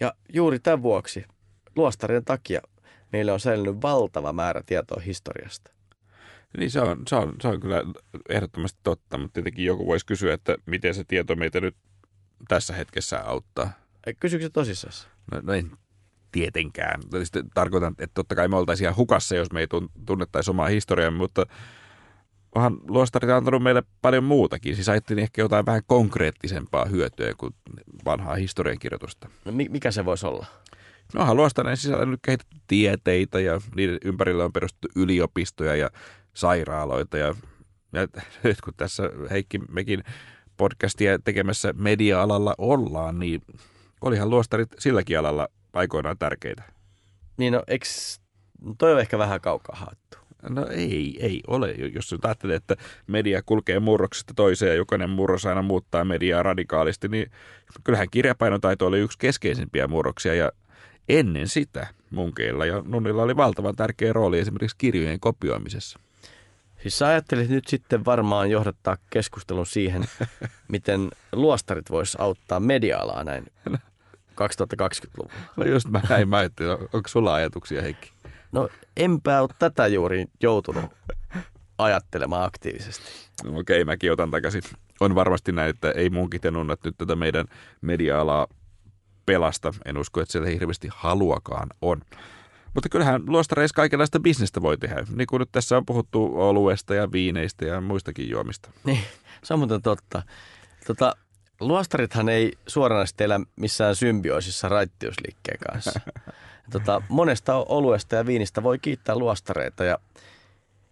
Ja 0.00 0.14
juuri 0.32 0.58
tämän 0.58 0.82
vuoksi, 0.82 1.24
luostarien 1.76 2.24
takia, 2.24 2.60
meillä 3.12 3.32
on 3.32 3.40
säilynyt 3.40 3.82
valtava 3.82 4.32
määrä 4.32 4.62
tietoa 4.66 5.00
historiasta. 5.00 5.70
Niin 6.58 6.70
se 6.70 6.80
on, 6.80 7.02
se, 7.08 7.16
on, 7.16 7.34
se 7.40 7.48
on 7.48 7.60
kyllä 7.60 7.82
ehdottomasti 8.28 8.78
totta, 8.82 9.18
mutta 9.18 9.34
tietenkin 9.34 9.64
joku 9.64 9.86
voisi 9.86 10.06
kysyä, 10.06 10.34
että 10.34 10.56
miten 10.66 10.94
se 10.94 11.04
tieto 11.04 11.36
meitä 11.36 11.60
nyt 11.60 11.76
tässä 12.48 12.74
hetkessä 12.74 13.20
auttaa. 13.24 13.70
Kysyykö 14.20 14.44
se 14.44 14.50
tosissaan? 14.50 14.94
No, 15.32 15.40
no 15.42 15.52
en 15.52 15.70
tietenkään. 16.32 17.00
Tarkoitan, 17.54 17.94
että 17.98 18.14
totta 18.14 18.34
kai 18.34 18.48
me 18.48 18.56
oltaisiin 18.56 18.84
ihan 18.84 18.96
hukassa, 18.96 19.36
jos 19.36 19.52
me 19.52 19.60
ei 19.60 19.66
tunnettaisi 20.06 20.50
omaa 20.50 20.68
historiaa, 20.68 21.10
mutta 21.10 21.46
onhan 22.54 22.78
luostarit 22.88 23.30
antanut 23.30 23.62
meille 23.62 23.82
paljon 24.02 24.24
muutakin. 24.24 24.74
Siis 24.74 24.88
ajattelin 24.88 25.22
ehkä 25.22 25.42
jotain 25.42 25.66
vähän 25.66 25.82
konkreettisempaa 25.86 26.84
hyötyä 26.84 27.34
kuin 27.38 27.54
vanhaa 28.04 28.34
historiankirjoitusta. 28.34 29.28
No, 29.44 29.52
mikä 29.52 29.90
se 29.90 30.04
voisi 30.04 30.26
olla? 30.26 30.46
No 31.14 31.20
onhan 31.20 31.36
luostarien 31.36 31.76
sisällä 31.76 32.06
nyt 32.06 32.20
kehitetty 32.22 32.56
tieteitä 32.66 33.40
ja 33.40 33.60
niiden 33.76 33.98
ympärillä 34.04 34.44
on 34.44 34.52
perustettu 34.52 34.88
yliopistoja 34.96 35.76
ja 35.76 35.90
sairaaloita. 36.34 37.18
Ja, 37.18 37.34
ja 37.92 38.08
nyt 38.44 38.60
kun 38.60 38.74
tässä 38.76 39.02
Heikki 39.30 39.58
mekin 39.58 40.04
podcastia 40.56 41.18
tekemässä 41.18 41.72
media-alalla 41.72 42.54
ollaan, 42.58 43.18
niin 43.18 43.42
olihan 44.00 44.30
luostarit 44.30 44.68
silläkin 44.78 45.18
alalla 45.18 45.48
aikoinaan 45.72 46.18
tärkeitä. 46.18 46.62
Niin 47.36 47.52
no, 47.52 47.62
eks, 47.66 48.20
toi 48.78 48.92
on 48.92 49.00
ehkä 49.00 49.18
vähän 49.18 49.40
kaukaa 49.40 49.76
haettu. 49.76 50.18
No 50.48 50.66
ei, 50.66 51.18
ei 51.20 51.40
ole. 51.46 51.70
Jos 51.70 52.12
nyt 52.12 52.24
ajattelee, 52.24 52.56
että 52.56 52.76
media 53.06 53.42
kulkee 53.42 53.80
murroksesta 53.80 54.34
toiseen 54.36 54.70
ja 54.70 54.76
jokainen 54.76 55.10
murros 55.10 55.46
aina 55.46 55.62
muuttaa 55.62 56.04
mediaa 56.04 56.42
radikaalisti, 56.42 57.08
niin 57.08 57.30
kyllähän 57.84 58.10
kirjapainotaito 58.10 58.86
oli 58.86 58.98
yksi 58.98 59.18
keskeisimpiä 59.18 59.88
murroksia 59.88 60.34
ja 60.34 60.52
ennen 61.08 61.48
sitä 61.48 61.86
munkeilla 62.10 62.66
ja 62.66 62.82
nunnilla 62.86 63.22
oli 63.22 63.36
valtavan 63.36 63.76
tärkeä 63.76 64.12
rooli 64.12 64.38
esimerkiksi 64.38 64.76
kirjojen 64.78 65.20
kopioimisessa. 65.20 65.98
Siis 66.82 66.98
sä 66.98 67.06
ajattelit 67.06 67.50
nyt 67.50 67.66
sitten 67.66 68.04
varmaan 68.04 68.50
johdattaa 68.50 68.96
keskustelun 69.10 69.66
siihen, 69.66 70.04
miten 70.68 71.10
luostarit 71.32 71.90
vois 71.90 72.16
auttaa 72.16 72.60
media-alaa 72.60 73.24
näin 73.24 73.46
2020-luvulla. 73.68 75.34
No 75.56 75.64
just 75.64 75.88
mä 75.88 76.00
näin, 76.08 76.28
mä 76.28 76.36
ajattelin, 76.36 76.72
onko 76.72 77.08
sulla 77.08 77.34
ajatuksia 77.34 77.82
Heikki? 77.82 78.12
No 78.52 78.68
enpä 78.96 79.40
ole 79.40 79.48
tätä 79.58 79.86
juuri 79.86 80.24
joutunut 80.42 80.84
ajattelemaan 81.78 82.44
aktiivisesti. 82.44 83.04
No, 83.44 83.58
okei, 83.58 83.84
mäkin 83.84 84.12
otan 84.12 84.30
takaisin. 84.30 84.62
On 85.00 85.14
varmasti 85.14 85.52
näin, 85.52 85.70
että 85.70 85.90
ei 85.90 86.10
munkin 86.10 86.40
nunnat 86.50 86.84
nyt 86.84 86.94
tätä 86.98 87.16
meidän 87.16 87.46
media-alaa 87.80 88.46
pelasta. 89.26 89.74
En 89.84 89.98
usko, 89.98 90.20
että 90.20 90.32
siellä 90.32 90.48
hirveästi 90.48 90.88
haluakaan 90.92 91.68
on. 91.82 92.00
Mutta 92.74 92.88
kyllähän 92.88 93.22
luostareissa 93.26 93.74
kaikenlaista 93.74 94.20
bisnestä 94.20 94.62
voi 94.62 94.78
tehdä. 94.78 95.04
Niin 95.14 95.26
kuin 95.26 95.40
nyt 95.40 95.52
tässä 95.52 95.76
on 95.76 95.86
puhuttu 95.86 96.30
oluesta 96.34 96.94
ja 96.94 97.12
viineistä 97.12 97.64
ja 97.64 97.80
muistakin 97.80 98.30
juomista. 98.30 98.70
Niin, 98.84 99.00
se 99.44 99.54
on 99.54 99.60
muuten 99.60 99.82
totta. 99.82 100.22
Tota, 100.86 101.16
luostarithan 101.60 102.28
ei 102.28 102.52
suoranaisesti 102.66 103.24
elä 103.24 103.40
missään 103.56 103.96
symbioisissa 103.96 104.68
raittiusliikkeen 104.68 105.58
kanssa. 105.58 106.00
tota, 106.70 107.02
monesta 107.08 107.54
oluesta 107.54 108.16
ja 108.16 108.26
viinistä 108.26 108.62
voi 108.62 108.78
kiittää 108.78 109.16
luostareita 109.16 109.84
ja, 109.84 109.98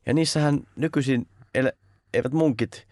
ja 0.07 0.14
niissähän 0.14 0.61
nykyisin 0.76 1.26
el, 1.54 1.72
eivät 2.14 2.33
munkit 2.33 2.87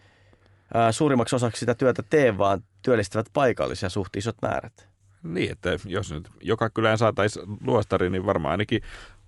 ää, 0.73 0.91
suurimmaksi 0.91 1.35
osaksi 1.35 1.59
sitä 1.59 1.75
työtä 1.75 2.03
tee, 2.09 2.37
vaan 2.37 2.63
työllistävät 2.81 3.27
paikallisia 3.33 3.89
suht 3.89 4.15
isot 4.15 4.35
määrät. 4.41 4.87
Niin, 5.23 5.51
että 5.51 5.69
jos 5.85 6.11
nyt 6.11 6.29
joka 6.41 6.69
kylään 6.69 6.97
saataisiin 6.97 7.45
luostari, 7.65 8.09
niin 8.09 8.25
varmaan 8.25 8.51
ainakin 8.51 8.81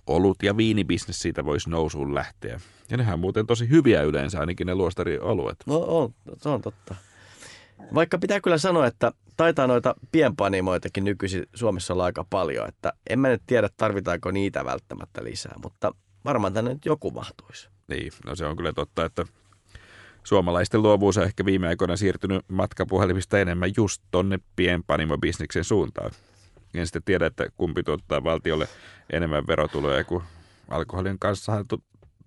olut 0.08 0.44
ja 0.44 0.58
viinibisnes 0.58 1.20
siitä 1.20 1.46
voisi 1.46 1.70
nousuun 1.70 2.16
lähteä. 2.16 2.60
Ja 2.90 2.98
nehän 2.98 3.14
on 3.14 3.20
muuten 3.20 3.48
tosi 3.48 3.70
hyviä 3.70 4.02
yleensä, 4.02 4.40
ainakin 4.40 4.68
ne 4.68 4.76
luostarioluet. 4.76 5.58
No 5.66 5.78
on, 5.88 6.14
se 6.38 6.50
on 6.50 6.62
totta. 6.62 6.96
Vaikka 7.94 8.18
pitää 8.18 8.42
kyllä 8.42 8.58
sanoa, 8.58 8.88
että 8.88 9.12
taitaa 9.40 9.68
noita 9.68 9.96
pienpanimoitakin 10.12 11.04
nykyisin 11.04 11.44
Suomessa 11.54 11.94
olla 11.94 12.06
aika 12.06 12.26
paljon, 12.30 12.68
että 12.68 12.94
en 13.10 13.20
mä 13.20 13.28
nyt 13.28 13.42
tiedä 13.48 13.70
tarvitaanko 13.78 14.32
niitä 14.32 14.66
välttämättä 14.66 15.24
lisää, 15.24 15.56
mutta 15.64 15.92
varmaan 16.26 16.54
tänne 16.54 16.74
nyt 16.74 16.86
joku 16.86 17.12
mahtuisi. 17.12 17.70
Niin, 17.88 18.12
no 18.26 18.36
se 18.36 18.46
on 18.46 18.58
kyllä 18.58 18.74
totta, 18.74 19.06
että 19.06 19.26
suomalaisten 20.24 20.82
luovuus 20.82 21.18
on 21.18 21.24
ehkä 21.24 21.46
viime 21.46 21.68
aikoina 21.68 21.98
siirtynyt 21.98 22.46
matkapuhelimista 22.48 23.40
enemmän 23.40 23.72
just 23.78 24.04
tonne 24.12 24.40
pienpanimobisniksen 24.56 25.64
suuntaan. 25.64 26.12
En 26.74 26.88
sitten 26.88 27.04
tiedä, 27.04 27.26
että 27.26 27.48
kumpi 27.58 27.84
tuottaa 27.84 28.24
valtiolle 28.24 28.68
enemmän 29.10 29.48
verotuloja, 29.48 30.04
kuin 30.04 30.24
alkoholin 30.70 31.20
kanssa 31.20 31.66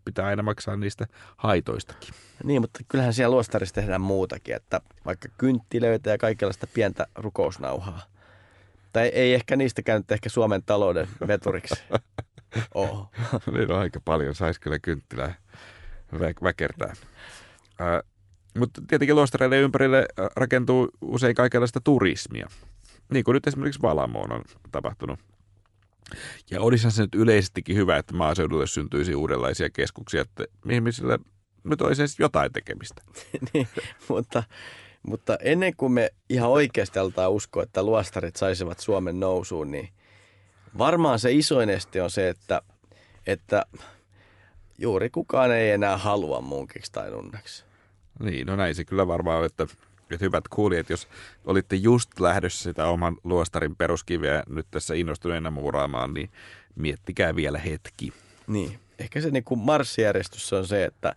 pitää 0.05 0.26
aina 0.26 0.42
maksaa 0.42 0.76
niistä 0.76 1.07
haitoistakin. 1.36 2.14
Niin, 2.44 2.61
mutta 2.61 2.80
kyllähän 2.88 3.14
siellä 3.14 3.34
luostarissa 3.34 3.74
tehdään 3.74 4.00
muutakin, 4.00 4.57
että 4.57 4.80
vaikka 5.07 5.28
kynttilöitä 5.38 6.11
ja 6.11 6.18
kaikenlaista 6.18 6.66
pientä 6.66 7.07
rukousnauhaa. 7.14 8.03
Tai 8.92 9.07
ei 9.09 9.34
ehkä 9.34 9.57
niistä 9.57 9.82
käynyt 9.82 10.11
ehkä 10.12 10.28
Suomen 10.28 10.62
talouden 10.66 11.09
veturiksi. 11.26 11.82
Oh. 12.74 13.11
niin 13.53 13.72
on 13.72 13.78
aika 13.78 14.00
paljon, 14.05 14.34
saisi 14.34 14.61
kyllä 14.61 14.78
kynttilää 14.78 15.34
vä- 16.14 16.42
väkertää. 16.42 16.92
Äh, 17.80 18.03
mutta 18.59 18.82
tietenkin 18.88 19.16
luostareille 19.16 19.59
ympärille 19.59 20.07
rakentuu 20.36 20.88
usein 21.00 21.34
kaikenlaista 21.34 21.80
turismia. 21.80 22.48
Niin 23.12 23.24
kuin 23.24 23.34
nyt 23.34 23.46
esimerkiksi 23.46 23.82
Valamoon 23.82 24.32
on 24.32 24.42
tapahtunut. 24.72 25.20
Ja 26.50 26.60
olisihan 26.60 26.92
se 26.92 27.02
nyt 27.02 27.14
yleisestikin 27.14 27.76
hyvä, 27.76 27.96
että 27.96 28.14
maaseudulle 28.14 28.66
syntyisi 28.66 29.14
uudenlaisia 29.14 29.70
keskuksia, 29.70 30.20
että 30.22 30.44
ihmisillä 30.70 31.18
nyt 31.64 31.82
olisi 31.82 32.02
edes 32.02 32.18
jotain 32.18 32.52
tekemistä. 32.52 33.02
niin, 33.54 33.68
mutta 34.08 34.42
Mutta 35.02 35.36
ennen 35.36 35.76
kuin 35.76 35.92
me 35.92 36.10
ihan 36.28 36.50
oikeasti 36.50 36.98
altaa 36.98 37.28
uskoa, 37.28 37.62
että 37.62 37.82
luostarit 37.82 38.36
saisivat 38.36 38.78
Suomen 38.80 39.20
nousuun, 39.20 39.70
niin 39.70 39.88
varmaan 40.78 41.18
se 41.18 41.32
isoin 41.32 41.70
este 41.70 42.02
on 42.02 42.10
se, 42.10 42.28
että, 42.28 42.62
että 43.26 43.66
juuri 44.78 45.10
kukaan 45.10 45.52
ei 45.52 45.70
enää 45.70 45.96
halua 45.96 46.40
munkiksi 46.40 46.92
tai 46.92 47.10
nunnaksi. 47.10 47.64
Niin, 48.20 48.46
no 48.46 48.56
näin 48.56 48.74
se 48.74 48.84
kyllä 48.84 49.06
varmaan 49.06 49.44
että, 49.44 49.66
että 50.14 50.24
hyvät 50.24 50.48
kuulijat, 50.48 50.90
jos 50.90 51.08
olitte 51.44 51.76
just 51.76 52.20
lähdössä 52.20 52.62
sitä 52.62 52.86
oman 52.86 53.16
luostarin 53.24 53.76
peruskiveä 53.76 54.42
nyt 54.48 54.66
tässä 54.70 54.94
innostuneena 54.94 55.50
muuraamaan, 55.50 56.14
niin 56.14 56.30
miettikää 56.74 57.36
vielä 57.36 57.58
hetki. 57.58 58.12
Niin, 58.46 58.78
ehkä 58.98 59.20
se 59.20 59.30
niin 59.30 59.44
kuin 59.44 59.60
marssijärjestys 59.60 60.52
on 60.52 60.66
se, 60.66 60.84
että 60.84 61.14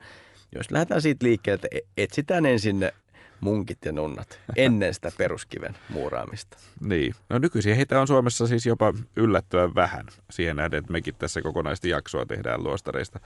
jos 0.55 0.71
lähdetään 0.71 1.01
siitä 1.01 1.25
liikkeelle, 1.25 1.55
että 1.63 1.77
e- 1.77 2.03
etsitään 2.03 2.45
ensin 2.45 2.79
ne 2.79 2.93
munkit 3.39 3.85
ja 3.85 3.91
nunnat 3.91 4.39
ennen 4.55 4.93
sitä 4.93 5.11
peruskiven 5.17 5.75
muuraamista. 5.89 6.57
Niin. 6.79 7.15
No 7.29 7.39
nykyisin 7.39 7.75
heitä 7.75 8.01
on 8.01 8.07
Suomessa 8.07 8.47
siis 8.47 8.65
jopa 8.65 8.93
yllättävän 9.15 9.75
vähän 9.75 10.05
siihen 10.31 10.55
nähden, 10.55 10.79
että 10.79 10.91
mekin 10.91 11.15
tässä 11.15 11.41
kokonaista 11.41 11.87
jaksoa 11.87 12.25
tehdään 12.25 12.63
luostareista. 12.63 13.19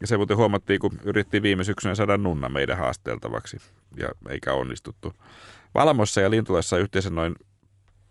Ja 0.00 0.06
se 0.06 0.16
muuten 0.16 0.36
huomattiin, 0.36 0.80
kun 0.80 0.98
yritti 1.04 1.42
viime 1.42 1.64
syksynä 1.64 1.94
saada 1.94 2.16
nunna 2.16 2.48
meidän 2.48 2.78
haasteltavaksi 2.78 3.56
ja 3.96 4.08
eikä 4.28 4.52
onnistuttu. 4.52 5.12
Valmossa 5.74 6.20
ja 6.20 6.30
Lintulassa 6.30 6.78
yhteensä 6.78 7.10
noin 7.10 7.34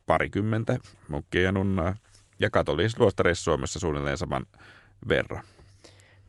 parikymmentä 0.05 0.77
munkkia 1.07 1.41
ja 1.41 1.51
nunnaa 1.51 1.95
ja 2.39 2.49
katolisissa 2.49 3.03
luostareissa 3.03 3.43
Suomessa 3.43 3.79
suunnilleen 3.79 4.17
saman 4.17 4.45
verran. 5.07 5.43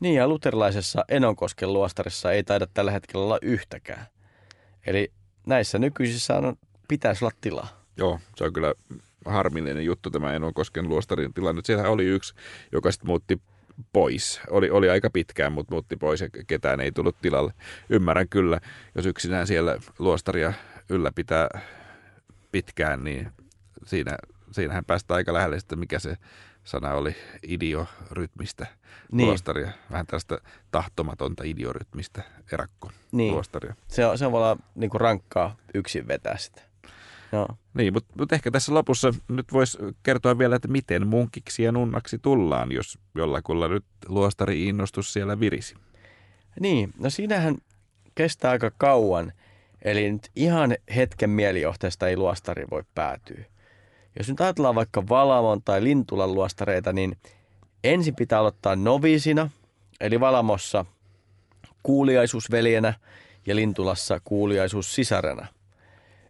Niin 0.01 0.15
ja 0.15 0.29
luterilaisessa 0.29 1.05
Enonkosken 1.09 1.73
luostarissa 1.73 2.33
ei 2.33 2.45
taida 2.45 2.67
tällä 2.75 2.91
hetkellä 2.91 3.25
olla 3.25 3.39
yhtäkään. 3.43 4.07
Eli 4.87 5.13
näissä 5.47 5.79
nykyisissä 5.79 6.35
on, 6.35 6.57
pitäisi 6.89 7.25
olla 7.25 7.35
tilaa. 7.41 7.69
Joo, 7.97 8.21
se 8.37 8.45
on 8.45 8.53
kyllä 8.53 8.75
harmillinen 9.25 9.85
juttu 9.85 10.11
tämä 10.11 10.35
Enonkosken 10.35 10.89
luostarin 10.89 11.35
tilanne. 11.35 11.63
Siellä 11.65 11.89
oli 11.89 12.05
yksi, 12.05 12.35
joka 12.73 12.93
sitten 12.93 13.07
muutti 13.07 13.41
pois. 13.93 14.41
Oli, 14.51 14.71
oli 14.71 14.91
aika 14.91 15.11
pitkään, 15.11 15.53
mutta 15.53 15.75
muutti 15.75 15.97
pois 15.97 16.21
ja 16.21 16.29
ketään 16.47 16.81
ei 16.81 16.93
tullut 16.93 17.17
tilalle. 17.23 17.53
Ymmärrän 17.91 18.29
kyllä, 18.29 18.61
jos 18.95 19.07
yksinään 19.07 19.47
siellä 19.47 19.79
luostaria 19.99 20.53
ylläpitää 20.89 21.49
pitkään, 22.53 23.05
niin 23.05 23.33
siinä, 23.85 24.17
siinähän 24.51 24.85
päästään 24.85 25.17
aika 25.17 25.33
lähelle 25.33 25.59
sitten, 25.59 25.79
mikä 25.79 25.99
se 25.99 26.17
sana 26.65 26.95
oli 26.95 27.17
idiorytmistä 27.43 28.67
niin. 29.13 29.27
luostaria. 29.27 29.71
Vähän 29.91 30.07
tällaista 30.07 30.39
tahtomatonta 30.71 31.45
idiorytmistä 31.47 32.23
erakko 32.53 32.91
niin. 33.13 33.33
luostaria. 33.33 33.75
Se 33.89 34.07
on, 34.07 34.19
se 34.19 34.27
on 34.27 34.35
olla 34.35 34.57
niin 34.75 34.91
kuin 34.91 35.01
rankkaa 35.01 35.57
yksin 35.75 36.09
vetää 36.09 36.37
sitä. 36.37 36.63
Joo. 37.37 37.49
Niin, 37.75 37.93
mutta, 37.93 38.15
mutta 38.19 38.35
ehkä 38.35 38.51
tässä 38.51 38.75
lopussa 38.75 39.11
nyt 39.29 39.53
voisi 39.53 39.79
kertoa 40.03 40.39
vielä, 40.39 40.57
että 40.57 40.69
miten 40.69 41.07
munkiksi 41.07 41.63
ja 41.63 41.73
nunnaksi 41.73 42.19
tullaan, 42.19 42.73
jos 42.73 42.99
jollakulla 43.15 43.69
nyt 43.69 43.85
luostari-innostus 44.09 45.13
siellä 45.13 45.41
virisi. 45.41 45.75
Niin, 46.61 46.95
no 46.99 47.11
siinähän 47.11 47.57
kestää 48.15 48.51
aika 48.51 48.71
kauan, 48.79 49.33
eli 49.83 50.13
nyt 50.13 50.31
ihan 50.37 50.77
hetken 50.97 51.31
mielijohteesta 51.31 52.09
ei 52.09 52.17
luostari 52.17 52.65
voi 52.71 52.83
päätyä. 52.95 53.45
Jos 54.19 54.29
nyt 54.29 54.41
ajatellaan 54.41 54.75
vaikka 54.75 55.09
Valamon 55.09 55.63
tai 55.63 55.85
Lintulan 55.85 56.35
luostareita, 56.35 56.93
niin 56.93 57.17
ensin 57.85 58.15
pitää 58.15 58.39
aloittaa 58.39 58.77
noviisina, 58.77 59.51
eli 60.01 60.21
Valamossa 60.21 60.85
kuuliaisuusveljenä 61.83 62.95
ja 63.47 63.57
Lintulassa 63.57 64.21
kuuliaisuussisarena. 64.25 65.47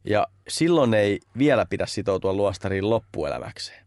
Ja 0.06 0.26
silloin 0.48 0.94
ei 0.94 1.20
vielä 1.38 1.66
pidä 1.70 1.86
sitoutua 1.86 2.32
luostariin 2.32 2.90
loppuelämäkseen. 2.90 3.86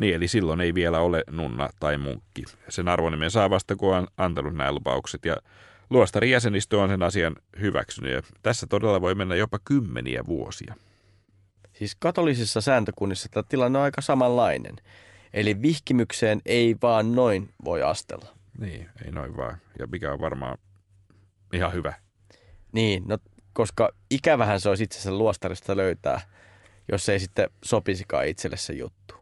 Niin, 0.00 0.14
eli 0.14 0.28
silloin 0.28 0.60
ei 0.60 0.74
vielä 0.74 1.00
ole 1.00 1.24
nunna 1.30 1.68
tai 1.80 1.98
munkki. 1.98 2.44
Sen 2.68 2.88
arvonimen 2.88 3.30
saa 3.30 3.50
vasta, 3.50 3.76
kun 3.76 3.96
on 3.96 4.06
antanut 4.16 4.54
nämä 4.54 4.72
lupaukset. 4.72 5.24
Ja 5.24 5.36
luostarin 5.90 6.30
jäsenistö 6.30 6.80
on 6.80 6.88
sen 6.88 7.02
asian 7.02 7.36
hyväksynyt. 7.60 8.12
Ja 8.12 8.22
tässä 8.42 8.66
todella 8.66 9.00
voi 9.00 9.14
mennä 9.14 9.34
jopa 9.34 9.58
kymmeniä 9.64 10.26
vuosia. 10.26 10.74
Siis 11.72 11.94
katolisissa 11.94 12.60
sääntökunnissa 12.60 13.28
tämä 13.28 13.44
tilanne 13.48 13.78
on 13.78 13.84
aika 13.84 14.00
samanlainen. 14.00 14.76
Eli 15.32 15.62
vihkimykseen 15.62 16.40
ei 16.46 16.76
vaan 16.82 17.14
noin 17.14 17.48
voi 17.64 17.82
astella. 17.82 18.28
Niin, 18.58 18.88
ei 19.04 19.12
noin 19.12 19.36
vaan. 19.36 19.58
Ja 19.78 19.86
mikä 19.86 20.12
on 20.12 20.20
varmaan 20.20 20.58
ihan 21.52 21.72
hyvä. 21.72 21.94
Niin, 22.72 23.02
no 23.06 23.18
koska 23.52 23.90
ikävähän 24.10 24.60
se 24.60 24.68
olisi 24.68 24.84
itse 24.84 24.98
asiassa 24.98 25.18
luostarista 25.18 25.76
löytää, 25.76 26.20
jos 26.92 27.08
ei 27.08 27.20
sitten 27.20 27.50
sopisikaan 27.64 28.26
itselle 28.26 28.56
se 28.56 28.72
juttu. 28.72 29.14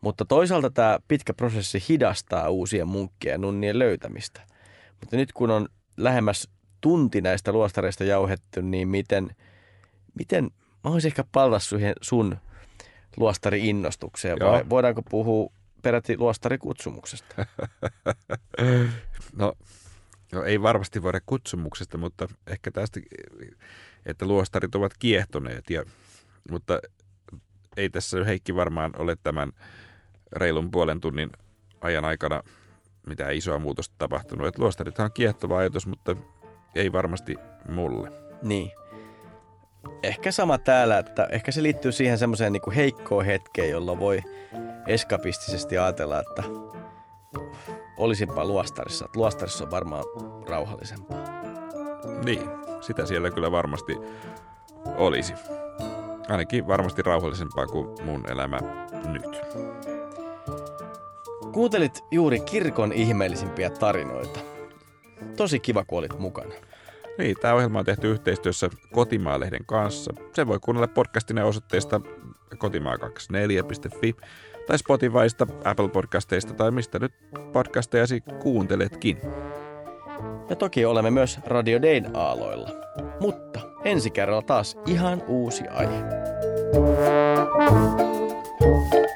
Mutta 0.00 0.24
toisaalta 0.24 0.70
tämä 0.70 0.98
pitkä 1.08 1.34
prosessi 1.34 1.84
hidastaa 1.88 2.48
uusien 2.48 2.88
munkkien 2.88 3.32
ja 3.32 3.38
nunnien 3.38 3.78
löytämistä. 3.78 4.40
Mutta 5.00 5.16
nyt 5.16 5.32
kun 5.32 5.50
on 5.50 5.68
lähemmäs 5.96 6.48
tunti 6.80 7.20
näistä 7.20 7.52
luostareista 7.52 8.04
jauhettu, 8.04 8.60
niin 8.60 8.88
miten, 8.88 9.36
miten 10.14 10.50
mä 10.84 10.90
olisin 10.90 11.08
ehkä 11.08 11.24
palata 11.32 11.58
siihen 11.58 11.94
sun 12.00 12.36
luostari-innostukseen 13.16 14.38
vai 14.40 14.64
voidaanko 14.70 15.02
puhua 15.02 15.52
peräti 15.82 16.18
luostarikutsumuksesta? 16.18 17.34
no 19.38 19.52
No 20.32 20.44
ei 20.44 20.62
varmasti 20.62 21.02
voida 21.02 21.20
kutsumuksesta, 21.26 21.98
mutta 21.98 22.28
ehkä 22.46 22.70
tästä, 22.70 23.00
että 24.06 24.26
luostarit 24.26 24.74
ovat 24.74 24.92
kiehtoneet. 24.98 25.70
Ja, 25.70 25.84
mutta 26.50 26.80
ei 27.76 27.90
tässä 27.90 28.24
Heikki 28.24 28.54
varmaan 28.54 28.92
ole 28.98 29.16
tämän 29.22 29.52
reilun 30.32 30.70
puolen 30.70 31.00
tunnin 31.00 31.30
ajan 31.80 32.04
aikana 32.04 32.42
mitään 33.06 33.34
isoa 33.34 33.58
muutosta 33.58 33.94
tapahtunut. 33.98 34.46
Että 34.46 34.62
luostarithan 34.62 35.04
on 35.04 35.12
kiehtova 35.12 35.58
ajatus, 35.58 35.86
mutta 35.86 36.16
ei 36.74 36.92
varmasti 36.92 37.36
mulle. 37.68 38.12
Niin. 38.42 38.72
Ehkä 40.02 40.32
sama 40.32 40.58
täällä, 40.58 40.98
että 40.98 41.28
ehkä 41.30 41.52
se 41.52 41.62
liittyy 41.62 41.92
siihen 41.92 42.18
semmoiseen 42.18 42.52
niin 42.52 42.72
heikkoon 42.76 43.24
hetkeen, 43.24 43.70
jolloin 43.70 43.98
voi 43.98 44.22
eskapistisesti 44.86 45.78
ajatella, 45.78 46.20
että 46.20 46.42
olisinpa 47.98 48.44
luostarissa. 48.44 49.08
Luostarissa 49.16 49.64
on 49.64 49.70
varmaan 49.70 50.04
rauhallisempaa. 50.48 51.24
Niin, 52.24 52.42
sitä 52.80 53.06
siellä 53.06 53.30
kyllä 53.30 53.52
varmasti 53.52 53.96
olisi. 54.96 55.34
Ainakin 56.28 56.66
varmasti 56.66 57.02
rauhallisempaa 57.02 57.66
kuin 57.66 58.04
mun 58.04 58.24
elämä 58.30 58.58
nyt. 59.04 59.40
Kuuntelit 61.52 62.04
juuri 62.10 62.40
kirkon 62.40 62.92
ihmeellisimpiä 62.92 63.70
tarinoita. 63.70 64.40
Tosi 65.36 65.60
kiva, 65.60 65.84
kun 65.84 65.98
olit 65.98 66.18
mukana. 66.18 66.54
Niin, 67.18 67.36
tämä 67.40 67.54
ohjelma 67.54 67.78
on 67.78 67.84
tehty 67.84 68.10
yhteistyössä 68.10 68.70
Kotimaa-lehden 68.92 69.66
kanssa. 69.66 70.12
Se 70.34 70.46
voi 70.46 70.58
kuunnella 70.60 70.88
podcastina 70.88 71.44
osoitteesta 71.44 72.00
kotimaa24.fi 72.54 74.16
tai 74.68 74.78
Spotifysta, 74.78 75.46
Apple 75.64 75.88
Podcasteista 75.88 76.54
tai 76.54 76.70
mistä 76.70 76.98
nyt 76.98 77.12
podcastejasi 77.52 78.20
kuunteletkin. 78.20 79.18
Ja 80.50 80.56
toki 80.56 80.84
olemme 80.84 81.10
myös 81.10 81.38
Radio 81.46 81.82
Dayn 81.82 82.16
aaloilla. 82.16 82.70
Mutta 83.20 83.60
ensi 83.84 84.10
kerralla 84.10 84.42
taas 84.42 84.76
ihan 84.86 85.22
uusi 85.28 85.68
aihe. 85.68 86.02
thank 88.60 88.94
you 88.94 89.07